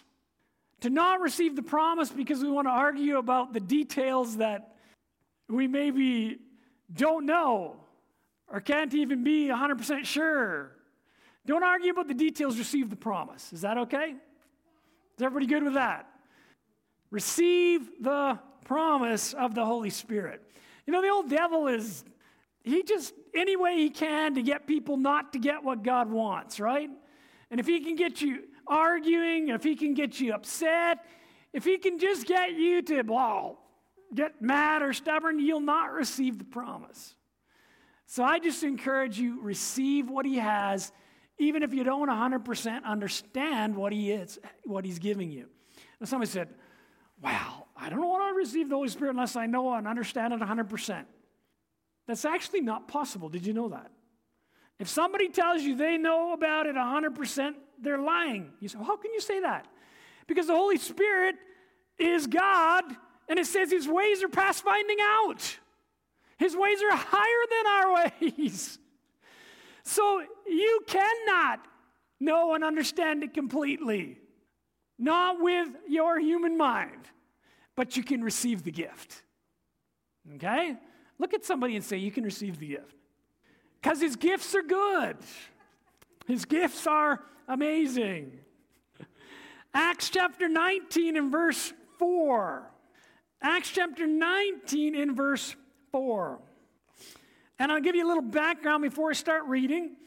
To 0.81 0.89
not 0.89 1.19
receive 1.21 1.55
the 1.55 1.63
promise 1.63 2.09
because 2.09 2.41
we 2.41 2.49
want 2.49 2.67
to 2.67 2.71
argue 2.71 3.17
about 3.17 3.53
the 3.53 3.59
details 3.59 4.37
that 4.37 4.75
we 5.49 5.67
maybe 5.67 6.37
don't 6.93 7.25
know 7.25 7.77
or 8.47 8.61
can't 8.61 8.93
even 8.93 9.23
be 9.23 9.47
100% 9.47 10.05
sure. 10.05 10.71
Don't 11.49 11.63
argue 11.63 11.89
about 11.89 12.07
the 12.07 12.13
details, 12.13 12.59
receive 12.59 12.91
the 12.91 12.95
promise. 12.95 13.51
Is 13.53 13.61
that 13.61 13.75
okay? 13.79 14.11
Is 14.11 15.23
everybody 15.23 15.47
good 15.47 15.63
with 15.63 15.73
that? 15.73 16.07
Receive 17.09 17.89
the 17.99 18.37
promise 18.65 19.33
of 19.33 19.55
the 19.55 19.65
Holy 19.65 19.89
Spirit. 19.89 20.43
You 20.85 20.93
know, 20.93 21.01
the 21.01 21.09
old 21.09 21.27
devil 21.27 21.67
is, 21.67 22.03
he 22.63 22.83
just, 22.83 23.15
any 23.33 23.55
way 23.55 23.77
he 23.77 23.89
can 23.89 24.35
to 24.35 24.43
get 24.43 24.67
people 24.67 24.95
not 24.95 25.33
to 25.33 25.39
get 25.39 25.63
what 25.63 25.81
God 25.81 26.11
wants, 26.11 26.59
right? 26.59 26.91
And 27.49 27.59
if 27.59 27.65
he 27.65 27.79
can 27.79 27.95
get 27.95 28.21
you 28.21 28.43
arguing, 28.67 29.47
if 29.47 29.63
he 29.63 29.75
can 29.75 29.95
get 29.95 30.19
you 30.19 30.35
upset, 30.35 31.03
if 31.51 31.65
he 31.65 31.79
can 31.79 31.97
just 31.97 32.27
get 32.27 32.51
you 32.51 32.83
to 32.83 33.03
blah, 33.03 33.53
get 34.13 34.39
mad 34.39 34.83
or 34.83 34.93
stubborn, 34.93 35.39
you'll 35.39 35.61
not 35.61 35.93
receive 35.93 36.37
the 36.37 36.45
promise. 36.45 37.15
So 38.05 38.23
I 38.23 38.37
just 38.37 38.61
encourage 38.63 39.17
you 39.17 39.41
receive 39.41 40.11
what 40.11 40.27
he 40.27 40.35
has 40.35 40.91
even 41.39 41.63
if 41.63 41.73
you 41.73 41.83
don't 41.83 42.09
100% 42.09 42.83
understand 42.83 43.75
what 43.75 43.91
he 43.91 44.11
is 44.11 44.39
what 44.63 44.85
he's 44.85 44.99
giving 44.99 45.31
you. 45.31 45.47
And 45.99 46.07
somebody 46.07 46.29
said, 46.29 46.49
"Wow, 47.21 47.67
I 47.75 47.89
don't 47.89 48.07
want 48.07 48.33
to 48.33 48.37
receive 48.37 48.69
the 48.69 48.75
Holy 48.75 48.89
Spirit 48.89 49.11
unless 49.11 49.35
I 49.35 49.45
know 49.45 49.73
and 49.73 49.87
understand 49.87 50.33
it 50.33 50.39
100%." 50.41 51.05
That's 52.07 52.25
actually 52.25 52.61
not 52.61 52.87
possible. 52.87 53.29
Did 53.29 53.45
you 53.45 53.53
know 53.53 53.69
that? 53.69 53.91
If 54.79 54.87
somebody 54.87 55.29
tells 55.29 55.61
you 55.61 55.75
they 55.75 55.97
know 55.97 56.33
about 56.33 56.65
it 56.65 56.75
100%, 56.75 57.55
they're 57.81 57.99
lying. 57.99 58.51
You 58.59 58.69
say, 58.69 58.77
well, 58.77 58.87
How 58.87 58.97
can 58.97 59.13
you 59.13 59.19
say 59.19 59.41
that? 59.41 59.67
Because 60.25 60.47
the 60.47 60.55
Holy 60.55 60.77
Spirit 60.77 61.35
is 61.97 62.27
God, 62.27 62.85
and 63.27 63.37
it 63.37 63.45
says 63.45 63.69
his 63.69 63.87
ways 63.87 64.23
are 64.23 64.29
past 64.29 64.63
finding 64.63 64.97
out. 65.01 65.57
His 66.37 66.55
ways 66.55 66.81
are 66.81 66.95
higher 66.95 67.45
than 67.51 67.67
our 67.67 68.11
ways. 68.37 68.79
So 69.83 70.21
you 70.47 70.81
cannot 70.87 71.65
know 72.19 72.53
and 72.53 72.63
understand 72.63 73.23
it 73.23 73.33
completely, 73.33 74.19
not 74.97 75.41
with 75.41 75.69
your 75.87 76.19
human 76.19 76.57
mind, 76.57 77.07
but 77.75 77.95
you 77.95 78.03
can 78.03 78.23
receive 78.23 78.63
the 78.63 78.71
gift. 78.71 79.23
Okay? 80.35 80.75
Look 81.17 81.33
at 81.33 81.45
somebody 81.45 81.75
and 81.75 81.83
say, 81.83 81.97
You 81.97 82.11
can 82.11 82.23
receive 82.23 82.59
the 82.59 82.67
gift. 82.67 82.95
Because 83.81 84.01
his 84.01 84.15
gifts 84.15 84.53
are 84.55 84.61
good. 84.61 85.17
His 86.27 86.45
gifts 86.45 86.85
are 86.85 87.21
amazing. 87.47 88.39
Acts 89.73 90.09
chapter 90.09 90.49
19 90.49 91.15
and 91.15 91.31
verse 91.31 91.73
4. 91.97 92.69
Acts 93.41 93.71
chapter 93.71 94.05
19 94.05 94.95
in 94.95 95.15
verse 95.15 95.55
4. 95.91 96.39
And 97.59 97.71
I'll 97.71 97.81
give 97.81 97.95
you 97.95 98.05
a 98.05 98.07
little 98.07 98.23
background 98.23 98.83
before 98.83 99.09
I 99.09 99.13
start 99.13 99.43
reading. 99.45 99.97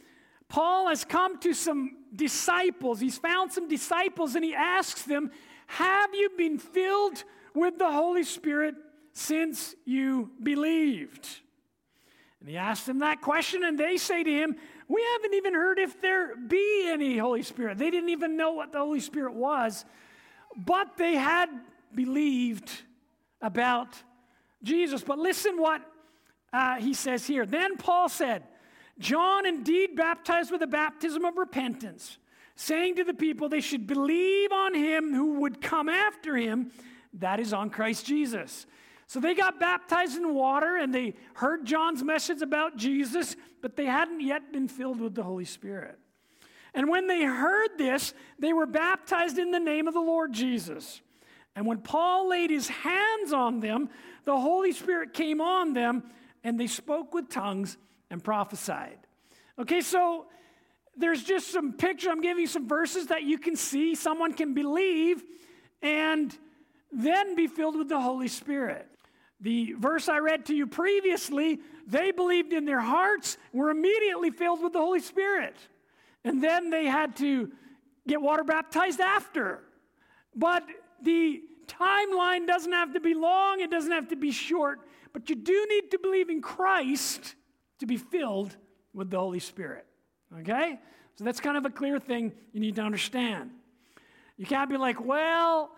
Paul 0.49 0.89
has 0.89 1.05
come 1.05 1.39
to 1.41 1.53
some 1.53 1.99
disciples. 2.15 2.99
He's 2.99 3.19
found 3.19 3.53
some 3.53 3.69
disciples 3.69 4.35
and 4.35 4.45
he 4.45 4.55
asks 4.55 5.03
them, 5.03 5.31
Have 5.67 6.15
you 6.15 6.31
been 6.37 6.59
filled 6.59 7.23
with 7.55 7.79
the 7.79 7.91
Holy 7.91 8.25
Spirit 8.25 8.75
since 9.13 9.75
you 9.85 10.31
believed? 10.43 11.29
And 12.41 12.49
he 12.49 12.57
asked 12.57 12.87
them 12.87 12.99
that 13.01 13.21
question, 13.21 13.63
and 13.63 13.79
they 13.79 13.99
say 13.99 14.25
to 14.25 14.31
him, 14.31 14.57
We 14.89 15.05
haven't 15.13 15.35
even 15.35 15.55
heard 15.55 15.79
if 15.79 16.01
there 16.01 16.35
be 16.37 16.89
any 16.89 17.19
Holy 17.19 17.43
Spirit. 17.43 17.79
They 17.79 17.91
didn't 17.91 18.09
even 18.09 18.37
know 18.37 18.53
what 18.53 18.73
the 18.73 18.79
Holy 18.79 19.01
Spirit 19.01 19.35
was, 19.35 19.85
but 20.57 20.97
they 20.97 21.15
had 21.15 21.49
believed 21.95 22.71
about 23.41 23.95
Jesus. 24.63 25.03
But 25.03 25.19
listen 25.19 25.61
what 25.61 25.83
uh, 26.53 26.77
he 26.77 26.95
says 26.95 27.27
here. 27.27 27.47
Then 27.47 27.77
Paul 27.77 28.09
said, 28.09 28.45
John 28.99 29.47
indeed 29.47 29.97
baptized 29.97 30.51
with 30.51 30.63
a 30.63 30.67
baptism 30.67 31.25
of 31.25 31.37
repentance, 31.37 32.19
saying 32.57 32.97
to 32.97 33.05
the 33.05 33.15
people 33.15 33.49
they 33.49 33.61
should 33.61 33.87
believe 33.87 34.53
on 34.53 34.75
him 34.75 35.15
who 35.15 35.41
would 35.41 35.61
come 35.61 35.89
after 35.89 36.37
him, 36.37 36.71
that 37.15 37.41
is 37.41 37.53
on 37.53 37.71
Christ 37.71 38.07
Jesus. 38.07 38.67
So 39.07 39.21
they 39.21 39.35
got 39.35 39.61
baptized 39.61 40.17
in 40.17 40.35
water 40.35 40.77
and 40.77 40.95
they 40.95 41.15
heard 41.35 41.67
John's 41.67 42.03
message 42.03 42.41
about 42.41 42.77
Jesus, 42.77 43.37
but 43.61 43.77
they 43.77 43.85
hadn't 43.85 44.21
yet 44.21 44.53
been 44.53 44.69
filled 44.69 45.01
with 45.01 45.15
the 45.15 45.23
Holy 45.23 45.45
Spirit. 45.45 45.99
And 46.75 46.89
when 46.89 47.07
they 47.07 47.23
heard 47.23 47.71
this, 47.77 48.15
they 48.39 48.53
were 48.53 48.67
baptized 48.67 49.39
in 49.39 49.51
the 49.51 49.61
name 49.61 49.87
of 49.87 49.95
the 49.95 50.01
Lord 50.01 50.33
Jesus. 50.33 51.03
And 51.55 51.67
when 51.67 51.79
Paul 51.79 52.31
laid 52.31 52.51
his 52.51 52.69
hands 52.69 53.33
on 53.33 53.61
them, 53.61 53.91
the 54.25 54.39
Holy 54.39 54.73
Spirit 54.73 55.13
came 55.13 55.41
on 55.41 55.75
them, 55.75 56.05
and 56.45 56.59
they 56.59 56.67
spoke 56.67 57.15
with 57.15 57.29
tongues 57.29 57.77
and 58.11 58.23
prophesied. 58.23 58.99
Okay, 59.59 59.81
so 59.81 60.27
there's 60.97 61.23
just 61.23 61.51
some 61.51 61.73
picture. 61.73 62.11
I'm 62.11 62.21
giving 62.21 62.43
you 62.43 62.47
some 62.47 62.69
verses 62.69 63.07
that 63.09 63.23
you 63.23 63.39
can 63.39 63.57
see. 63.57 63.95
Someone 63.95 64.35
can 64.35 64.55
believe 64.55 65.23
and 65.81 66.37
then 66.91 67.35
be 67.35 67.47
filled 67.47 67.77
with 67.77 67.89
the 67.89 68.01
Holy 68.01 68.29
Spirit. 68.29 68.87
The 69.41 69.73
verse 69.73 70.09
I 70.09 70.19
read 70.19 70.47
to 70.47 70.55
you 70.55 70.67
previously, 70.67 71.61
they 71.87 72.13
believed 72.13 72.53
in 72.53 72.65
their 72.65 72.81
hearts, 72.81 73.39
were 73.53 73.71
immediately 73.71 74.31
filled 74.31 74.63
with 74.63 74.73
the 74.73 74.79
Holy 74.79 75.01
Spirit. 75.01 75.57
And 76.25 76.43
then 76.43 76.71
they 76.71 76.87
had 76.87 77.17
to 77.17 77.51
get 78.07 78.23
water 78.23 78.45
baptized 78.45 79.01
after. 79.01 79.65
But 80.37 80.65
the 81.03 81.43
timeline 81.67 82.47
doesn't 82.47 82.73
have 82.73 82.93
to 82.95 83.01
be 83.01 83.15
long, 83.15 83.61
it 83.61 83.71
doesn't 83.71 83.91
have 83.91 84.09
to 84.09 84.17
be 84.17 84.31
short, 84.31 84.81
but 85.13 85.29
you 85.29 85.37
do 85.37 85.67
need 85.69 85.91
to 85.91 85.99
believe 85.99 86.31
in 86.31 86.41
Christ 86.41 87.35
to 87.79 87.87
be 87.87 87.97
filled 87.97 88.57
with 88.95 89.11
the 89.11 89.19
Holy 89.19 89.41
Spirit. 89.41 89.87
Okay? 90.41 90.79
So 91.17 91.25
that's 91.25 91.41
kind 91.41 91.57
of 91.57 91.67
a 91.67 91.71
clear 91.71 91.99
thing 91.99 92.33
you 92.53 92.61
need 92.61 92.77
to 92.77 92.83
understand. 92.83 93.51
You 94.37 94.47
can't 94.47 94.71
be 94.71 94.77
like, 94.77 95.05
well, 95.05 95.73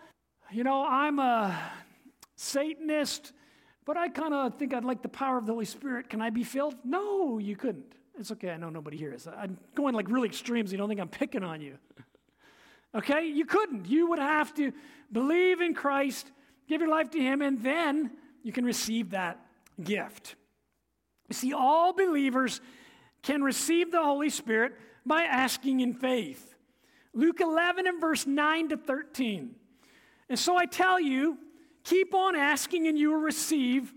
you 0.52 0.64
know, 0.64 0.86
I'm 0.86 1.18
a 1.18 1.58
Satanist, 2.36 3.32
but 3.84 3.96
I 3.96 4.08
kind 4.08 4.32
of 4.32 4.58
think 4.58 4.72
I'd 4.72 4.84
like 4.84 5.02
the 5.02 5.08
power 5.08 5.38
of 5.38 5.46
the 5.46 5.52
Holy 5.52 5.64
Spirit. 5.64 6.08
Can 6.08 6.22
I 6.22 6.30
be 6.30 6.44
filled? 6.44 6.76
No, 6.84 7.38
you 7.38 7.56
couldn't. 7.56 7.94
It's 8.18 8.30
okay. 8.30 8.50
I 8.50 8.56
know 8.56 8.70
nobody 8.70 8.96
here 8.96 9.12
is. 9.12 9.26
I'm 9.26 9.58
going 9.74 9.94
like 9.94 10.08
really 10.08 10.28
extremes. 10.28 10.70
You 10.70 10.78
don't 10.78 10.88
think 10.88 11.00
I'm 11.00 11.08
picking 11.08 11.42
on 11.42 11.60
you. 11.60 11.78
Okay? 12.94 13.26
You 13.26 13.44
couldn't. 13.44 13.86
You 13.86 14.08
would 14.08 14.20
have 14.20 14.54
to 14.54 14.72
believe 15.10 15.60
in 15.60 15.74
Christ, 15.74 16.30
give 16.68 16.80
your 16.80 16.90
life 16.90 17.10
to 17.10 17.20
Him, 17.20 17.42
and 17.42 17.60
then 17.62 18.12
you 18.44 18.52
can 18.52 18.64
receive 18.64 19.10
that 19.10 19.44
gift. 19.82 20.36
You 21.28 21.34
see, 21.34 21.52
all 21.52 21.92
believers 21.92 22.60
can 23.22 23.42
receive 23.42 23.90
the 23.90 24.02
Holy 24.02 24.30
Spirit 24.30 24.74
by 25.04 25.24
asking 25.24 25.80
in 25.80 25.94
faith. 25.94 26.54
Luke 27.14 27.40
11 27.40 27.86
and 27.86 28.00
verse 28.00 28.26
9 28.26 28.68
to 28.68 28.76
13. 28.76 29.56
And 30.28 30.38
so 30.38 30.56
I 30.56 30.66
tell 30.66 31.00
you, 31.00 31.38
keep 31.82 32.14
on 32.14 32.36
asking 32.36 32.86
and 32.86 32.98
you 32.98 33.10
will 33.10 33.20
receive 33.20 33.92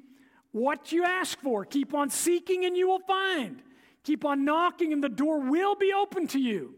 what 0.51 0.91
you 0.91 1.03
ask 1.03 1.39
for. 1.41 1.65
Keep 1.65 1.93
on 1.93 2.09
seeking 2.09 2.65
and 2.65 2.75
you 2.75 2.87
will 2.87 2.99
find. 2.99 3.61
Keep 4.03 4.23
on 4.23 4.45
knocking 4.45 4.93
and 4.93 5.03
the 5.03 5.09
door 5.09 5.39
will 5.39 5.75
be 5.75 5.91
open 5.93 6.27
to 6.27 6.39
you. 6.39 6.75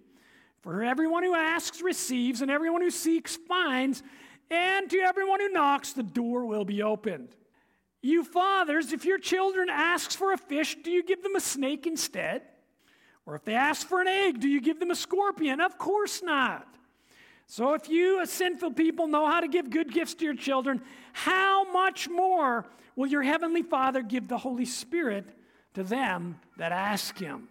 For 0.61 0.83
everyone 0.83 1.23
who 1.23 1.35
asks 1.35 1.81
receives, 1.81 2.41
and 2.41 2.51
everyone 2.51 2.81
who 2.81 2.91
seeks 2.91 3.37
finds, 3.37 4.03
and 4.51 4.89
to 4.89 4.97
everyone 4.99 5.39
who 5.39 5.49
knocks, 5.49 5.93
the 5.93 6.03
door 6.03 6.45
will 6.45 6.65
be 6.65 6.81
opened. 6.83 7.29
You 8.01 8.23
fathers, 8.23 8.93
if 8.93 9.03
your 9.05 9.19
children 9.19 9.69
asks 9.69 10.15
for 10.15 10.31
a 10.31 10.37
fish, 10.37 10.77
do 10.83 10.91
you 10.91 11.03
give 11.03 11.21
them 11.21 11.35
a 11.35 11.41
snake 11.41 11.85
instead? 11.85 12.43
Or 13.25 13.35
if 13.35 13.43
they 13.43 13.55
ask 13.55 13.85
for 13.87 14.01
an 14.01 14.07
egg, 14.07 14.39
do 14.39 14.47
you 14.47 14.61
give 14.61 14.79
them 14.79 14.91
a 14.91 14.95
scorpion? 14.95 15.59
Of 15.59 15.77
course 15.77 16.23
not. 16.23 16.67
So 17.45 17.73
if 17.73 17.89
you, 17.89 18.21
a 18.21 18.27
sinful 18.27 18.71
people, 18.71 19.07
know 19.07 19.27
how 19.27 19.39
to 19.41 19.47
give 19.47 19.69
good 19.69 19.91
gifts 19.91 20.13
to 20.15 20.25
your 20.25 20.35
children, 20.35 20.81
how 21.13 21.71
much 21.71 22.07
more 22.07 22.65
will 22.95 23.07
your 23.07 23.23
heavenly 23.23 23.63
Father 23.63 24.01
give 24.01 24.27
the 24.27 24.37
Holy 24.37 24.65
Spirit 24.65 25.25
to 25.73 25.83
them 25.83 26.39
that 26.57 26.71
ask 26.71 27.17
him? 27.17 27.47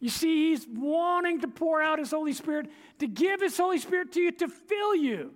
You 0.00 0.08
see, 0.08 0.50
he's 0.50 0.66
wanting 0.68 1.40
to 1.42 1.48
pour 1.48 1.80
out 1.80 2.00
his 2.00 2.10
Holy 2.10 2.32
Spirit, 2.32 2.68
to 2.98 3.06
give 3.06 3.40
his 3.40 3.56
Holy 3.56 3.78
Spirit 3.78 4.12
to 4.12 4.20
you, 4.20 4.32
to 4.32 4.48
fill 4.48 4.96
you, 4.96 5.32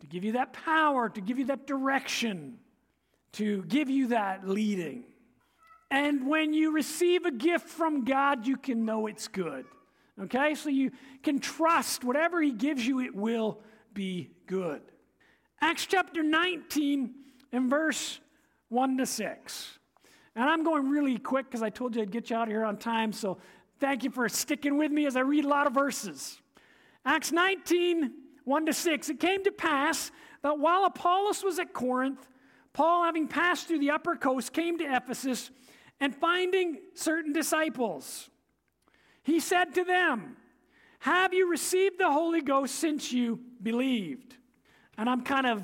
to 0.00 0.06
give 0.06 0.24
you 0.24 0.32
that 0.32 0.52
power, 0.52 1.08
to 1.08 1.20
give 1.22 1.38
you 1.38 1.46
that 1.46 1.66
direction, 1.66 2.58
to 3.34 3.62
give 3.64 3.88
you 3.88 4.08
that 4.08 4.48
leading. 4.48 5.04
And 5.90 6.26
when 6.28 6.52
you 6.52 6.72
receive 6.72 7.24
a 7.24 7.30
gift 7.30 7.68
from 7.68 8.04
God, 8.04 8.46
you 8.46 8.56
can 8.56 8.84
know 8.84 9.06
it's 9.06 9.28
good. 9.28 9.64
Okay? 10.20 10.54
So 10.54 10.68
you 10.68 10.90
can 11.22 11.38
trust 11.38 12.04
whatever 12.04 12.42
he 12.42 12.52
gives 12.52 12.86
you, 12.86 13.00
it 13.00 13.14
will 13.14 13.60
be 13.92 14.30
good. 14.46 14.82
Acts 15.60 15.86
chapter 15.86 16.22
19 16.22 17.14
and 17.52 17.70
verse 17.70 18.18
1 18.68 18.98
to 18.98 19.06
6. 19.06 19.78
And 20.36 20.48
I'm 20.48 20.64
going 20.64 20.88
really 20.88 21.16
quick 21.18 21.46
because 21.46 21.62
I 21.62 21.70
told 21.70 21.94
you 21.94 22.02
I'd 22.02 22.10
get 22.10 22.30
you 22.30 22.36
out 22.36 22.44
of 22.44 22.48
here 22.48 22.64
on 22.64 22.76
time. 22.76 23.12
So 23.12 23.38
Thank 23.80 24.04
you 24.04 24.10
for 24.10 24.28
sticking 24.28 24.78
with 24.78 24.92
me 24.92 25.06
as 25.06 25.16
I 25.16 25.20
read 25.20 25.44
a 25.44 25.48
lot 25.48 25.66
of 25.66 25.74
verses. 25.74 26.40
Acts 27.04 27.32
19, 27.32 28.12
1 28.44 28.66
to 28.66 28.72
6. 28.72 29.08
It 29.10 29.20
came 29.20 29.44
to 29.44 29.52
pass 29.52 30.10
that 30.42 30.58
while 30.58 30.84
Apollos 30.84 31.42
was 31.42 31.58
at 31.58 31.72
Corinth, 31.72 32.26
Paul, 32.74 33.04
having 33.04 33.28
passed 33.28 33.68
through 33.68 33.78
the 33.78 33.92
upper 33.92 34.16
coast, 34.16 34.52
came 34.52 34.78
to 34.78 34.84
Ephesus 34.84 35.50
and 36.00 36.14
finding 36.14 36.78
certain 36.94 37.32
disciples. 37.32 38.28
He 39.22 39.40
said 39.40 39.74
to 39.76 39.84
them, 39.84 40.36
Have 40.98 41.32
you 41.32 41.48
received 41.48 41.98
the 41.98 42.10
Holy 42.10 42.42
Ghost 42.42 42.74
since 42.74 43.12
you 43.12 43.40
believed? 43.62 44.36
And 44.98 45.08
I'm 45.08 45.22
kind 45.22 45.46
of 45.46 45.62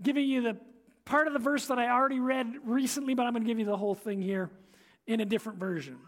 giving 0.00 0.28
you 0.28 0.40
the 0.40 0.56
part 1.04 1.26
of 1.26 1.32
the 1.32 1.38
verse 1.40 1.66
that 1.66 1.78
I 1.78 1.90
already 1.90 2.20
read 2.20 2.54
recently, 2.64 3.14
but 3.14 3.26
I'm 3.26 3.32
going 3.32 3.42
to 3.42 3.48
give 3.48 3.58
you 3.58 3.66
the 3.66 3.76
whole 3.76 3.94
thing 3.94 4.22
here 4.22 4.50
in 5.06 5.20
a 5.20 5.24
different 5.24 5.58
version. 5.58 5.98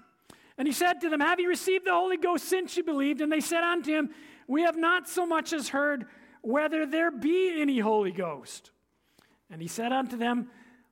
And 0.57 0.66
he 0.66 0.72
said 0.72 1.01
to 1.01 1.09
them, 1.09 1.20
Have 1.20 1.40
you 1.40 1.48
received 1.48 1.85
the 1.85 1.92
Holy 1.92 2.16
Ghost 2.16 2.44
since 2.44 2.77
you 2.77 2.85
believed? 2.85 3.20
And 3.20 3.31
they 3.31 3.40
said 3.40 3.64
unto 3.64 3.92
him, 3.92 4.11
We 4.46 4.62
have 4.62 4.77
not 4.77 5.09
so 5.09 5.27
much 5.27 5.53
as 5.53 5.68
heard 5.68 6.07
whether 6.42 6.87
there 6.87 7.11
be 7.11 7.61
any 7.61 7.81
Holy 7.81 8.12
Ghost. 8.12 8.70
And 9.51 9.63
he 9.63 9.69
said 9.69 9.93
unto 9.93 10.17
them, 10.17 10.49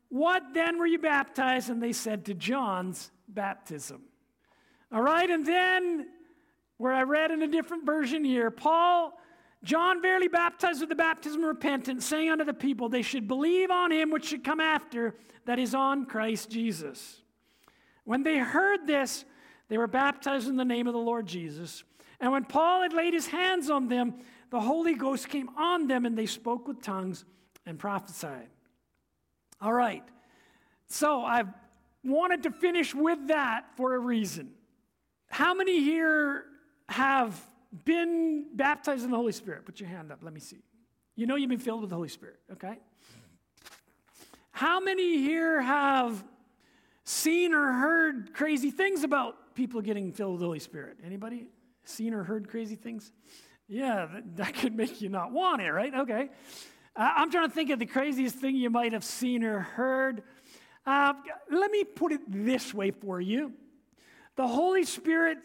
What 0.09 0.55
then 0.55 0.79
were 0.79 0.87
you 0.87 0.99
baptized? 0.99 1.71
And 1.71 1.83
they 1.83 1.93
said, 1.93 2.25
To 2.25 2.35
John's 2.35 3.11
baptism. 3.29 4.03
All 4.93 5.03
right, 5.03 5.29
and 5.29 5.45
then 5.45 6.07
where 6.79 6.93
I 6.93 7.03
read 7.03 7.31
in 7.31 7.43
a 7.43 7.49
different 7.49 7.85
version 7.85 8.25
here, 8.25 8.51
Paul, 8.51 9.19
John 9.65 10.01
verily 10.01 10.29
baptized 10.29 10.81
with 10.81 10.91
the 10.91 10.95
baptism 10.95 11.43
of 11.43 11.49
repentance, 11.49 12.07
saying 12.07 12.31
unto 12.31 12.45
the 12.45 12.55
people, 12.55 12.89
They 12.89 13.03
should 13.03 13.27
believe 13.27 13.71
on 13.71 13.91
him 13.91 14.11
which 14.11 14.27
should 14.27 14.45
come 14.45 14.61
after, 14.61 15.15
that 15.45 15.59
is 15.59 15.75
on 15.75 16.07
Christ 16.07 16.51
Jesus. 16.51 17.23
When 18.05 18.23
they 18.23 18.39
heard 18.39 18.87
this, 18.87 19.25
they 19.69 19.79
were 19.79 19.89
baptized 19.89 20.49
in 20.49 20.57
the 20.57 20.65
name 20.65 20.87
of 20.87 20.93
the 20.93 20.99
Lord 20.99 21.27
Jesus. 21.27 21.83
And 22.21 22.33
when 22.33 22.45
Paul 22.45 22.83
had 22.83 22.93
laid 22.93 23.13
his 23.13 23.27
hands 23.27 23.69
on 23.69 23.89
them, 23.89 24.15
the 24.51 24.61
Holy 24.61 24.95
Ghost 24.95 25.29
came 25.29 25.51
on 25.57 25.89
them 25.89 26.07
and 26.07 26.17
they 26.17 26.27
spoke 26.27 26.69
with 26.69 26.81
tongues 26.81 27.25
and 27.67 27.79
prophesied. 27.79 28.49
All 29.61 29.73
right. 29.73 30.05
So 30.89 31.23
I 31.23 31.45
wanted 32.05 32.45
to 32.45 32.51
finish 32.51 32.95
with 32.95 33.29
that 33.29 33.67
for 33.77 33.95
a 33.95 33.99
reason. 33.99 34.53
How 35.29 35.55
many 35.55 35.81
here 35.81 36.45
have 36.89 37.39
been 37.85 38.47
baptized 38.55 39.05
in 39.05 39.11
the 39.11 39.17
Holy 39.17 39.33
Spirit? 39.33 39.67
Put 39.67 39.81
your 39.81 39.89
hand 39.89 40.13
up. 40.13 40.21
Let 40.23 40.33
me 40.33 40.41
see. 40.41 40.63
You 41.17 41.27
know 41.27 41.37
you've 41.37 41.51
been 41.51 41.59
filled 41.59 41.81
with 41.81 41.91
the 41.91 41.97
Holy 41.97 42.09
Spirit, 42.09 42.39
okay? 42.53 42.79
How 44.53 44.81
many 44.81 45.19
here 45.19 45.61
have 45.61 46.23
seen 47.05 47.55
or 47.55 47.73
heard 47.73 48.33
crazy 48.35 48.71
things 48.71 49.03
about 49.03 49.55
people 49.55 49.81
getting 49.81 50.13
filled 50.13 50.33
with 50.33 50.41
the 50.41 50.47
Holy 50.47 50.61
Spirit? 50.61 50.99
Anybody 51.05 51.49
seen 51.85 52.15
or 52.15 52.23
heard 52.23 52.49
crazy 52.49 52.77
things? 52.77 53.13
Yeah, 53.69 54.07
that, 54.13 54.37
that 54.37 54.55
could 54.55 54.77
make 54.77 55.01
you 55.01 55.09
not 55.09 55.33
want 55.33 55.63
it, 55.63 55.71
right? 55.71 55.93
Okay. 55.95 56.31
I'm 56.97 57.31
trying 57.31 57.49
to 57.49 57.55
think 57.55 57.71
of 57.71 57.79
the 57.79 57.87
craziest 57.87 58.37
thing 58.37 58.57
you 58.57 58.71
might 58.71 58.93
have 58.93 59.05
seen 59.05 59.45
or 59.45 59.61
heard. 59.61 60.23
Uh, 60.87 61.13
let 61.51 61.71
me 61.71 61.85
put 61.85 62.13
it 62.13 62.21
this 62.27 62.73
way 62.73 62.91
for 62.91 63.21
you 63.21 63.53
the 64.37 64.47
Holy 64.47 64.85
Spirit 64.85 65.39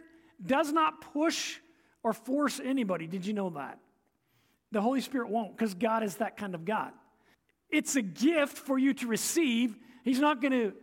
does 0.46 0.72
not 0.72 1.02
push 1.14 1.60
or 2.04 2.14
force 2.14 2.60
anybody. 2.64 3.08
Did 3.08 3.26
you 3.26 3.34
know 3.34 3.50
that? 3.52 3.80
The 4.72 4.82
Holy 4.82 5.02
Spirit 5.02 5.30
won't 5.30 5.56
because 5.56 5.74
God 5.74 6.04
is 6.04 6.16
that 6.18 6.38
kind 6.38 6.56
of 6.56 6.66
God. 6.66 6.92
It's 7.70 7.96
a 7.96 8.02
gift 8.02 8.58
for 8.58 8.78
you 8.78 8.94
to 8.96 9.08
receive. 9.08 9.78
He's 10.04 10.20
not 10.20 10.42
going 10.42 10.52
to 10.52 10.74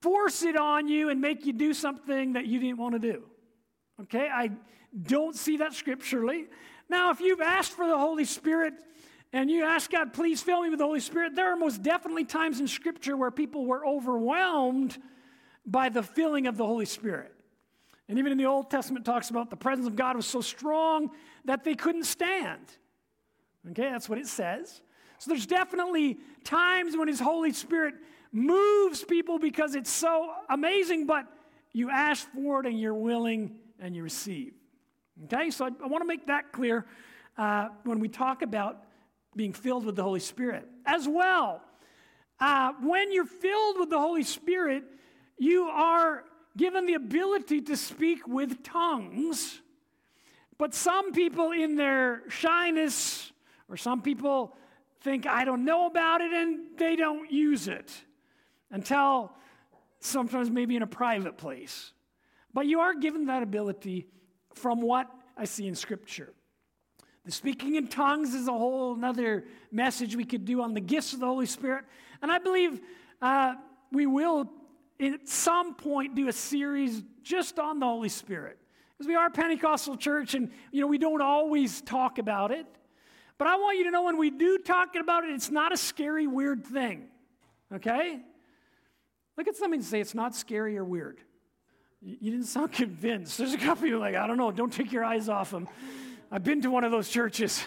force 0.00 0.42
it 0.42 0.56
on 0.56 0.88
you 0.88 1.10
and 1.10 1.20
make 1.20 1.44
you 1.44 1.52
do 1.52 1.74
something 1.74 2.34
that 2.34 2.46
you 2.46 2.58
didn't 2.58 2.78
want 2.78 2.94
to 2.94 2.98
do. 2.98 3.22
Okay? 4.02 4.28
I 4.32 4.50
don't 5.02 5.36
see 5.36 5.58
that 5.58 5.74
scripturally. 5.74 6.46
Now, 6.88 7.10
if 7.10 7.20
you've 7.20 7.40
asked 7.40 7.72
for 7.72 7.86
the 7.86 7.98
Holy 7.98 8.24
Spirit 8.24 8.74
and 9.32 9.50
you 9.50 9.64
ask 9.64 9.90
God, 9.90 10.12
please 10.12 10.42
fill 10.42 10.62
me 10.62 10.70
with 10.70 10.78
the 10.78 10.84
Holy 10.84 11.00
Spirit, 11.00 11.34
there 11.34 11.52
are 11.52 11.56
most 11.56 11.82
definitely 11.82 12.24
times 12.24 12.60
in 12.60 12.68
Scripture 12.68 13.16
where 13.16 13.30
people 13.30 13.66
were 13.66 13.86
overwhelmed 13.86 14.96
by 15.66 15.88
the 15.88 16.02
filling 16.02 16.46
of 16.46 16.56
the 16.56 16.64
Holy 16.64 16.86
Spirit. 16.86 17.32
And 18.08 18.18
even 18.18 18.30
in 18.30 18.38
the 18.38 18.46
Old 18.46 18.70
Testament 18.70 19.04
talks 19.04 19.30
about 19.30 19.50
the 19.50 19.56
presence 19.56 19.86
of 19.86 19.96
God 19.96 20.16
was 20.16 20.26
so 20.26 20.40
strong 20.40 21.10
that 21.44 21.64
they 21.64 21.74
couldn't 21.74 22.04
stand. 22.04 22.62
Okay, 23.70 23.90
that's 23.90 24.08
what 24.08 24.18
it 24.18 24.28
says. 24.28 24.80
So 25.18 25.30
there's 25.30 25.46
definitely 25.46 26.18
times 26.44 26.96
when 26.96 27.08
His 27.08 27.18
Holy 27.18 27.52
Spirit 27.52 27.94
moves 28.30 29.02
people 29.02 29.38
because 29.38 29.74
it's 29.74 29.90
so 29.90 30.30
amazing, 30.48 31.06
but 31.06 31.26
you 31.72 31.90
ask 31.90 32.28
for 32.32 32.60
it 32.60 32.66
and 32.66 32.78
you're 32.78 32.94
willing 32.94 33.56
and 33.80 33.96
you 33.96 34.02
receive. 34.02 34.52
Okay, 35.24 35.50
so 35.50 35.64
I, 35.64 35.70
I 35.82 35.86
want 35.88 36.02
to 36.02 36.06
make 36.06 36.26
that 36.26 36.52
clear 36.52 36.86
uh, 37.36 37.68
when 37.84 37.98
we 37.98 38.08
talk 38.08 38.42
about 38.42 38.84
being 39.36 39.52
filled 39.52 39.84
with 39.84 39.96
the 39.96 40.02
Holy 40.02 40.20
Spirit. 40.20 40.66
As 40.84 41.06
well, 41.06 41.62
uh, 42.40 42.72
when 42.82 43.12
you're 43.12 43.24
filled 43.24 43.78
with 43.78 43.90
the 43.90 43.98
Holy 43.98 44.22
Spirit, 44.22 44.84
you 45.38 45.64
are 45.64 46.24
given 46.56 46.86
the 46.86 46.94
ability 46.94 47.60
to 47.62 47.76
speak 47.76 48.26
with 48.26 48.62
tongues. 48.62 49.60
But 50.58 50.74
some 50.74 51.12
people, 51.12 51.52
in 51.52 51.76
their 51.76 52.22
shyness, 52.28 53.30
or 53.68 53.76
some 53.76 54.00
people 54.00 54.56
think, 55.02 55.26
I 55.26 55.44
don't 55.44 55.64
know 55.64 55.86
about 55.86 56.22
it, 56.22 56.32
and 56.32 56.78
they 56.78 56.96
don't 56.96 57.30
use 57.30 57.68
it 57.68 57.92
until 58.70 59.32
sometimes 60.00 60.50
maybe 60.50 60.76
in 60.76 60.82
a 60.82 60.86
private 60.86 61.36
place. 61.36 61.92
But 62.54 62.66
you 62.66 62.80
are 62.80 62.94
given 62.94 63.26
that 63.26 63.42
ability 63.42 64.06
from 64.54 64.80
what 64.80 65.10
I 65.36 65.44
see 65.44 65.66
in 65.66 65.74
Scripture. 65.74 66.32
The 67.26 67.32
speaking 67.32 67.74
in 67.74 67.88
tongues 67.88 68.34
is 68.34 68.46
a 68.46 68.52
whole 68.52 68.94
another 68.94 69.44
message 69.72 70.14
we 70.14 70.24
could 70.24 70.44
do 70.44 70.62
on 70.62 70.74
the 70.74 70.80
gifts 70.80 71.12
of 71.12 71.18
the 71.18 71.26
Holy 71.26 71.46
Spirit. 71.46 71.84
And 72.22 72.30
I 72.30 72.38
believe 72.38 72.80
uh, 73.20 73.56
we 73.90 74.06
will 74.06 74.48
at 75.00 75.28
some 75.28 75.74
point 75.74 76.14
do 76.14 76.28
a 76.28 76.32
series 76.32 77.02
just 77.24 77.58
on 77.58 77.80
the 77.80 77.86
Holy 77.86 78.08
Spirit. 78.08 78.58
Because 78.96 79.08
we 79.08 79.16
are 79.16 79.26
a 79.26 79.30
Pentecostal 79.30 79.96
church 79.96 80.34
and 80.34 80.52
you 80.70 80.80
know 80.80 80.86
we 80.86 80.98
don't 80.98 81.20
always 81.20 81.80
talk 81.80 82.18
about 82.18 82.52
it. 82.52 82.64
But 83.38 83.48
I 83.48 83.56
want 83.56 83.76
you 83.76 83.84
to 83.84 83.90
know 83.90 84.04
when 84.04 84.18
we 84.18 84.30
do 84.30 84.58
talk 84.58 84.94
about 84.94 85.24
it, 85.24 85.30
it's 85.30 85.50
not 85.50 85.72
a 85.72 85.76
scary, 85.76 86.28
weird 86.28 86.64
thing. 86.64 87.08
Okay? 87.74 88.20
Look 89.36 89.48
at 89.48 89.56
something 89.56 89.80
and 89.80 89.84
say 89.84 90.00
it's 90.00 90.14
not 90.14 90.36
scary 90.36 90.78
or 90.78 90.84
weird. 90.84 91.18
You 92.00 92.30
didn't 92.30 92.46
sound 92.46 92.72
convinced. 92.72 93.36
There's 93.36 93.52
a 93.52 93.58
couple 93.58 93.84
of 93.84 93.90
you 93.90 93.98
like, 93.98 94.14
I 94.14 94.28
don't 94.28 94.38
know, 94.38 94.52
don't 94.52 94.72
take 94.72 94.92
your 94.92 95.04
eyes 95.04 95.28
off 95.28 95.52
him. 95.52 95.66
I've 96.36 96.44
been 96.44 96.60
to 96.60 96.70
one 96.70 96.84
of 96.84 96.90
those 96.90 97.08
churches. 97.08 97.64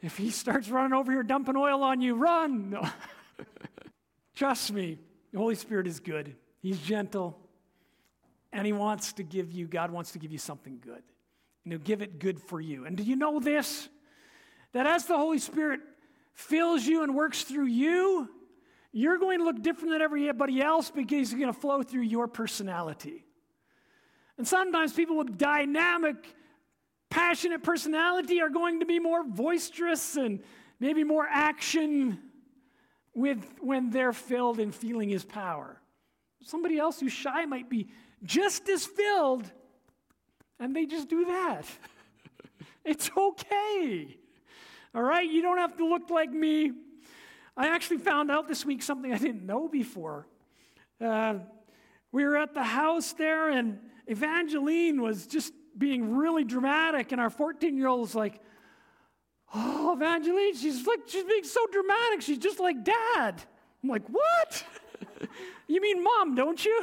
if 0.00 0.16
he 0.16 0.30
starts 0.30 0.70
running 0.70 0.94
over 0.94 1.12
here 1.12 1.22
dumping 1.22 1.56
oil 1.56 1.82
on 1.82 2.00
you, 2.00 2.14
run. 2.14 2.70
No. 2.70 2.88
Trust 4.34 4.72
me, 4.72 4.96
the 5.30 5.38
Holy 5.38 5.56
Spirit 5.56 5.86
is 5.86 6.00
good. 6.00 6.34
He's 6.62 6.78
gentle. 6.78 7.38
And 8.50 8.66
he 8.66 8.72
wants 8.72 9.12
to 9.12 9.24
give 9.24 9.52
you, 9.52 9.66
God 9.66 9.90
wants 9.90 10.12
to 10.12 10.18
give 10.18 10.32
you 10.32 10.38
something 10.38 10.78
good. 10.82 11.02
And 11.64 11.72
he'll 11.74 11.80
give 11.80 12.00
it 12.00 12.18
good 12.18 12.40
for 12.40 12.62
you. 12.62 12.86
And 12.86 12.96
do 12.96 13.02
you 13.02 13.16
know 13.16 13.38
this? 13.38 13.86
That 14.72 14.86
as 14.86 15.04
the 15.04 15.18
Holy 15.18 15.38
Spirit 15.38 15.80
fills 16.32 16.86
you 16.86 17.02
and 17.02 17.14
works 17.14 17.42
through 17.42 17.66
you, 17.66 18.30
you're 18.90 19.18
going 19.18 19.40
to 19.40 19.44
look 19.44 19.60
different 19.60 19.90
than 19.90 20.00
everybody 20.00 20.62
else 20.62 20.90
because 20.90 21.30
you're 21.30 21.40
going 21.40 21.52
to 21.52 21.60
flow 21.60 21.82
through 21.82 22.04
your 22.04 22.26
personality. 22.26 23.25
And 24.38 24.46
sometimes 24.46 24.92
people 24.92 25.16
with 25.16 25.38
dynamic, 25.38 26.16
passionate 27.10 27.62
personality 27.62 28.40
are 28.40 28.50
going 28.50 28.80
to 28.80 28.86
be 28.86 28.98
more 28.98 29.24
boisterous 29.24 30.16
and 30.16 30.42
maybe 30.78 31.04
more 31.04 31.26
action 31.28 32.18
with 33.14 33.42
when 33.60 33.90
they're 33.90 34.12
filled 34.12 34.60
and 34.60 34.74
feeling 34.74 35.08
his 35.08 35.24
power. 35.24 35.80
Somebody 36.42 36.78
else 36.78 37.00
who's 37.00 37.12
shy 37.12 37.46
might 37.46 37.70
be 37.70 37.88
just 38.22 38.68
as 38.68 38.84
filled 38.84 39.50
and 40.58 40.74
they 40.74 40.86
just 40.86 41.08
do 41.08 41.24
that. 41.26 41.64
it's 42.84 43.10
okay. 43.16 44.16
All 44.94 45.02
right? 45.02 45.28
You 45.28 45.42
don't 45.42 45.58
have 45.58 45.76
to 45.76 45.86
look 45.86 46.10
like 46.10 46.30
me. 46.30 46.72
I 47.56 47.68
actually 47.68 47.98
found 47.98 48.30
out 48.30 48.48
this 48.48 48.64
week 48.64 48.82
something 48.82 49.12
I 49.12 49.18
didn't 49.18 49.44
know 49.44 49.68
before. 49.68 50.26
Uh, 51.00 51.36
we 52.12 52.24
were 52.24 52.36
at 52.36 52.54
the 52.54 52.62
house 52.62 53.12
there, 53.12 53.50
and 53.50 53.78
Evangeline 54.06 55.00
was 55.02 55.26
just 55.26 55.52
being 55.76 56.16
really 56.16 56.44
dramatic, 56.44 57.12
and 57.12 57.20
our 57.20 57.30
14 57.30 57.76
year 57.76 57.88
old 57.88 58.00
was 58.00 58.14
like, 58.14 58.40
Oh, 59.54 59.94
Evangeline, 59.94 60.56
she's 60.56 60.86
like, 60.86 61.00
she's 61.06 61.24
being 61.24 61.44
so 61.44 61.64
dramatic. 61.70 62.20
She's 62.20 62.38
just 62.38 62.58
like 62.58 62.84
dad. 62.84 63.42
I'm 63.82 63.88
like, 63.88 64.06
What? 64.08 64.64
you 65.68 65.80
mean 65.80 66.02
mom, 66.02 66.34
don't 66.34 66.64
you? 66.64 66.82